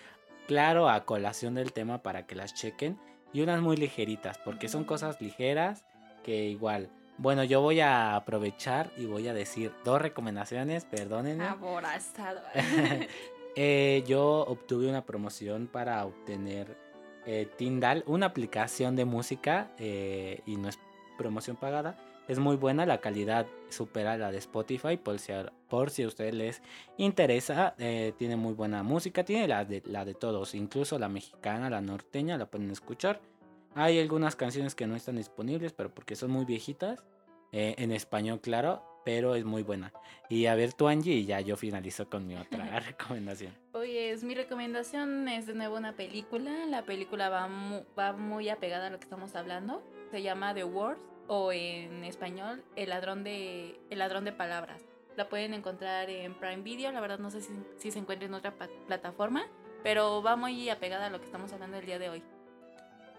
claro, 0.47 0.89
a 0.89 1.06
colación 1.06 1.56
del 1.56 1.73
tema 1.73 2.02
para 2.02 2.26
que 2.26 2.36
las 2.36 2.54
chequen 2.54 2.97
y 3.34 3.41
unas 3.41 3.62
muy 3.62 3.78
ligeritas, 3.78 4.38
porque 4.38 4.69
son 4.69 4.86
cosas 4.86 5.19
ligeras 5.21 5.84
que 6.23 6.45
igual. 6.45 6.89
Bueno, 7.17 7.43
yo 7.43 7.62
voy 7.62 7.80
a 7.80 8.15
aprovechar 8.15 8.91
y 8.95 9.06
voy 9.06 9.28
a 9.28 9.34
decir 9.34 9.71
dos 9.84 10.02
recomendaciones, 10.02 10.86
perdónenme. 10.86 11.45
Aborazado. 11.45 12.41
eh, 13.56 14.04
yo 14.08 14.45
obtuve 14.47 14.88
una 14.88 15.04
promoción 15.04 15.67
para 15.67 16.06
obtener 16.06 16.78
eh, 17.26 17.50
Tindal, 17.58 18.04
una 18.08 18.28
aplicación 18.28 18.95
de 18.95 19.06
música 19.06 19.71
eh, 19.80 20.41
y 20.45 20.56
no 20.56 20.69
es 20.69 20.80
promoción 21.17 21.58
pagada 21.58 21.97
es 22.28 22.40
muy 22.40 22.58
buena, 22.58 22.86
la 22.86 23.00
calidad 23.00 23.48
supera 23.70 24.18
la 24.18 24.32
de 24.32 24.38
Spotify, 24.38 24.98
por 24.98 25.20
si, 25.20 25.32
por 25.70 25.90
si 25.90 26.04
a 26.04 26.08
ustedes 26.08 26.34
les 26.34 26.62
interesa. 26.98 27.76
Eh, 27.78 28.13
tiene 28.18 28.36
muy 28.36 28.54
buena 28.54 28.84
música, 28.84 29.24
tiene 29.24 29.48
la 29.48 29.63
de, 29.63 29.82
la 29.86 30.04
de 30.04 30.13
todos, 30.13 30.54
incluso 30.54 31.00
la 31.00 31.10
mexicana, 31.10 31.70
la 31.70 31.82
norteña, 31.82 32.38
la 32.38 32.46
pueden 32.46 32.70
escuchar. 32.70 33.22
Hay 33.76 34.00
algunas 34.00 34.36
canciones 34.36 34.76
que 34.76 34.88
no 34.88 34.96
están 34.96 35.16
disponibles, 35.16 35.72
pero 35.72 35.94
porque 35.94 36.16
son 36.16 36.32
muy 36.32 36.46
viejitas. 36.46 37.04
Eh, 37.54 37.76
en 37.78 37.94
español, 37.94 38.42
claro, 38.42 38.84
pero 39.06 39.36
es 39.36 39.46
muy 39.46 39.63
buena. 39.63 39.94
Y 40.28 40.48
a 40.48 40.56
ver 40.56 40.74
tú, 40.74 40.90
Angie, 40.90 41.13
y 41.13 41.26
ya 41.26 41.40
yo 41.40 41.56
finalizo 41.56 42.10
con 42.10 42.28
mi 42.28 42.36
otra 42.36 42.80
recomendación. 42.82 43.54
Pues 43.72 44.22
mi 44.26 44.36
recomendación 44.36 45.30
es 45.30 45.48
de 45.48 45.56
nuevo 45.56 45.78
una 45.78 45.96
película. 45.96 46.66
La 46.66 46.84
película 46.84 47.30
va, 47.30 47.48
va 47.98 48.12
muy 48.12 48.50
apegada 48.50 48.88
a 48.88 48.90
lo 48.90 48.98
que 48.98 49.06
estamos 49.06 49.34
hablando. 49.36 49.82
Se 50.12 50.22
llama 50.22 50.54
The 50.54 50.66
Wars 50.66 51.00
o 51.28 51.52
en 51.52 52.04
español 52.04 52.63
El 52.76 52.90
ladrón 52.90 53.24
de, 53.24 53.80
el 53.90 54.00
ladrón 54.00 54.26
de 54.26 54.32
palabras. 54.32 54.82
La 55.16 55.30
pueden 55.30 55.54
encontrar 55.54 56.10
en 56.10 56.36
Prime 56.36 56.62
Video, 56.62 56.92
la 56.92 57.02
verdad 57.02 57.20
no 57.20 57.32
sé 57.32 57.42
si, 57.42 57.92
se 57.92 58.00
encuentra 58.00 58.28
en 58.28 58.34
otra 58.34 58.54
plataforma, 58.86 59.48
pero 59.84 60.22
va 60.22 60.36
muy 60.36 60.70
apegada 60.70 61.08
a 61.08 61.10
lo 61.10 61.20
que 61.20 61.26
estamos 61.26 61.52
hablando 61.54 61.78
el 61.78 61.86
día 61.86 61.98
de 61.98 62.10
hoy. 62.10 62.24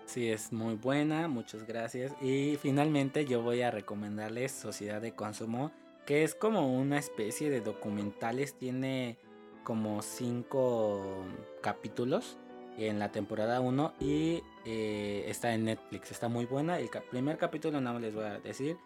Sí, 0.06 0.30
es 0.30 0.52
muy 0.52 0.76
buena, 0.76 1.28
muchas 1.28 1.66
gracias. 1.66 2.14
Y 2.22 2.56
finalmente 2.56 3.26
yo 3.26 3.42
voy 3.42 3.62
a 3.62 3.70
recomendarles 3.70 4.52
Sociedad 4.52 5.02
de 5.02 5.12
Consumo, 5.12 5.72
que 6.06 6.22
es 6.22 6.34
como 6.34 6.72
una 6.72 6.98
especie 6.98 7.50
de 7.50 7.60
documentales, 7.60 8.54
tiene 8.54 9.18
como 9.64 10.00
cinco 10.00 11.24
capítulos 11.60 12.38
en 12.86 12.98
la 12.98 13.10
temporada 13.10 13.60
1 13.60 13.94
y 14.00 14.42
eh, 14.64 15.24
está 15.28 15.52
en 15.54 15.64
Netflix. 15.64 16.12
Está 16.12 16.28
muy 16.28 16.46
buena. 16.46 16.78
El 16.78 16.88
primer 17.10 17.36
capítulo, 17.38 17.80
nada 17.80 17.94
más 17.94 18.02
les 18.02 18.14
voy 18.14 18.24
a 18.24 18.38
decir, 18.38 18.76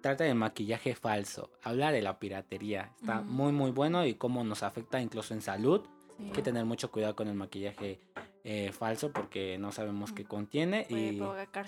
trata 0.00 0.24
de 0.24 0.34
maquillaje 0.34 0.94
falso. 0.94 1.50
Habla 1.62 1.92
de 1.92 2.02
la 2.02 2.18
piratería. 2.18 2.92
Está 3.00 3.20
muy, 3.22 3.52
muy 3.52 3.70
bueno 3.70 4.04
y 4.04 4.14
cómo 4.14 4.42
nos 4.44 4.62
afecta 4.62 5.00
incluso 5.00 5.34
en 5.34 5.42
salud. 5.42 5.86
Hay 6.18 6.30
que 6.30 6.42
tener 6.42 6.64
mucho 6.64 6.90
cuidado 6.90 7.14
con 7.14 7.28
el 7.28 7.34
maquillaje 7.34 8.00
eh, 8.42 8.72
falso 8.72 9.12
porque 9.12 9.58
no 9.58 9.70
sabemos 9.72 10.12
qué 10.12 10.24
contiene. 10.24 10.86
Puede 10.88 11.12
y 11.12 11.16
provocar 11.18 11.66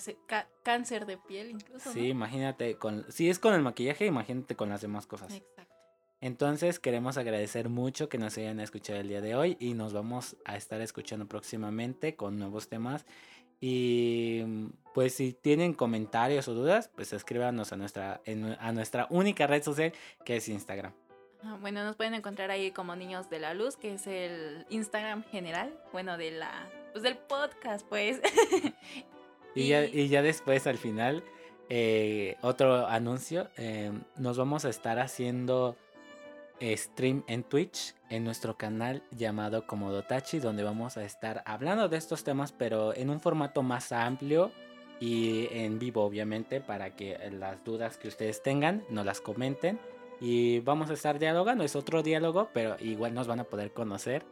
cáncer 0.63 1.07
de 1.07 1.19
piel 1.19 1.51
incluso. 1.51 1.93
Sí, 1.93 2.07
imagínate, 2.09 2.77
con, 2.77 3.05
si 3.11 3.29
es 3.29 3.39
con 3.39 3.55
el 3.55 3.63
maquillaje, 3.63 4.07
imagínate 4.07 4.57
con 4.57 4.69
las 4.69 4.81
demás 4.81 5.07
cosas. 5.07 5.33
Exacto. 5.33 5.68
Entonces 6.21 6.81
queremos 6.81 7.17
agradecer 7.17 7.69
mucho 7.69 8.09
que 8.09 8.19
nos 8.19 8.37
hayan 8.39 8.59
escuchado 8.61 8.99
el 8.99 9.09
día 9.09 9.21
de 9.21 9.37
hoy 9.37 9.57
y 9.61 9.75
nos 9.75 9.93
vamos 9.93 10.37
a 10.45 10.57
estar 10.57 10.81
escuchando 10.81 11.27
próximamente 11.27 12.17
con 12.17 12.39
nuevos 12.39 12.69
temas. 12.69 13.07
Y 13.61 14.43
pues 14.95 15.15
si 15.15 15.33
tienen 15.33 15.75
comentarios 15.75 16.49
o 16.49 16.55
dudas, 16.55 16.91
pues 16.95 17.13
escríbanos 17.13 17.73
a 17.73 17.77
nuestra, 17.77 18.21
a 18.61 18.73
nuestra 18.73 19.07
única 19.11 19.47
red 19.47 19.63
social 19.63 19.93
que 20.25 20.37
es 20.37 20.49
Instagram. 20.49 20.93
Ah, 21.43 21.57
bueno, 21.61 21.85
nos 21.85 21.95
pueden 21.95 22.15
encontrar 22.15 22.51
ahí 22.51 22.73
como 22.73 22.97
Niños 22.97 23.31
de 23.31 23.39
la 23.39 23.55
Luz, 23.55 23.77
que 23.77 23.95
es 23.95 24.09
el 24.09 24.67
Instagram 24.71 25.23
general, 25.25 25.73
bueno, 25.93 26.19
de 26.19 26.33
la, 26.33 26.69
pues 26.93 27.05
del 27.05 27.17
podcast, 27.17 27.87
pues. 27.87 28.21
y, 29.55 29.69
Ya, 29.69 29.85
y 29.85 30.09
ya 30.09 30.23
después 30.23 30.67
al 30.67 30.79
final, 30.79 31.23
eh, 31.69 32.37
otro 32.43 32.87
anuncio, 32.87 33.49
eh, 33.57 33.93
nos 34.17 34.37
vamos 34.37 34.65
a 34.65 34.69
estar 34.69 34.99
haciendo 34.99 35.77
stream 36.61 37.25
en 37.27 37.43
Twitch 37.43 37.95
en 38.11 38.25
nuestro 38.25 38.57
canal 38.57 39.03
llamado 39.11 39.67
Komodotachi 39.67 40.39
donde 40.39 40.65
vamos 40.65 40.97
a 40.97 41.05
estar 41.05 41.43
hablando 41.47 41.89
de 41.89 41.97
estos 41.97 42.25
temas 42.25 42.53
pero 42.53 42.95
en 42.95 43.11
un 43.11 43.21
formato 43.21 43.63
más 43.63 43.93
amplio 43.93 44.51
y 45.01 45.49
en 45.53 45.79
vivo 45.79 46.05
obviamente 46.05 46.61
para 46.61 46.97
que 46.97 47.17
las 47.33 47.63
dudas 47.65 47.99
que 47.99 48.09
ustedes 48.09 48.43
tengan 48.43 48.85
nos 48.91 49.07
las 49.07 49.21
comenten 49.21 49.79
y 50.21 50.59
vamos 50.61 50.91
a 50.91 50.95
estar 50.95 51.19
dialogando, 51.19 51.65
es 51.65 51.77
otro 51.77 52.03
diálogo 52.03 52.49
pero 52.53 52.77
igual 52.81 53.15
nos 53.15 53.27
van 53.27 53.41
a 53.41 53.45
poder 53.45 53.73
conocer 53.73 54.25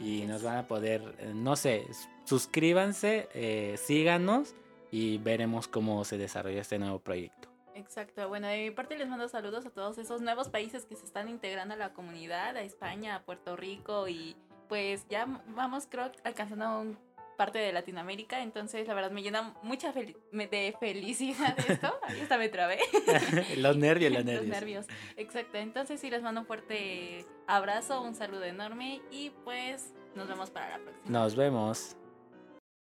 y 0.00 0.22
nos 0.26 0.42
van 0.42 0.58
a 0.58 0.66
poder, 0.66 1.14
eh, 1.18 1.32
no 1.34 1.56
sé, 1.56 1.86
suscríbanse, 2.24 3.28
eh, 3.34 3.76
síganos 3.78 4.54
y 4.90 5.18
veremos 5.18 5.68
cómo 5.68 6.04
se 6.04 6.18
desarrolla 6.18 6.60
este 6.60 6.78
nuevo 6.78 6.98
proyecto. 6.98 7.41
Exacto, 7.74 8.28
bueno, 8.28 8.48
de 8.48 8.64
mi 8.64 8.70
parte 8.70 8.96
les 8.96 9.08
mando 9.08 9.28
saludos 9.28 9.66
a 9.66 9.70
todos 9.70 9.98
esos 9.98 10.20
nuevos 10.20 10.48
países 10.48 10.84
que 10.84 10.96
se 10.96 11.04
están 11.04 11.28
integrando 11.28 11.74
a 11.74 11.76
la 11.76 11.92
comunidad, 11.92 12.56
a 12.56 12.62
España, 12.62 13.16
a 13.16 13.22
Puerto 13.22 13.56
Rico 13.56 14.08
y 14.08 14.36
pues 14.68 15.06
ya 15.08 15.26
vamos 15.48 15.86
creo 15.90 16.10
alcanzando 16.24 16.80
un 16.80 16.98
parte 17.36 17.58
de 17.58 17.72
Latinoamérica, 17.72 18.42
entonces 18.42 18.86
la 18.86 18.94
verdad 18.94 19.10
me 19.10 19.22
llena 19.22 19.54
mucha 19.62 19.92
de 19.92 20.76
felicidad 20.78 21.58
esto, 21.68 21.98
ahí 22.02 22.20
hasta 22.20 22.38
me 22.38 22.48
trabé. 22.48 22.78
los 23.56 23.76
nervios, 23.76 24.12
los 24.12 24.24
nervios. 24.24 24.48
Los 24.48 24.60
nervios, 24.60 24.86
exacto, 25.16 25.58
entonces 25.58 26.00
sí 26.00 26.10
les 26.10 26.22
mando 26.22 26.42
un 26.42 26.46
fuerte 26.46 27.26
abrazo, 27.46 28.02
un 28.02 28.14
saludo 28.14 28.44
enorme 28.44 29.00
y 29.10 29.30
pues 29.44 29.92
nos 30.14 30.28
vemos 30.28 30.50
para 30.50 30.70
la 30.70 30.78
próxima. 30.78 31.18
Nos 31.18 31.34
vemos. 31.34 31.96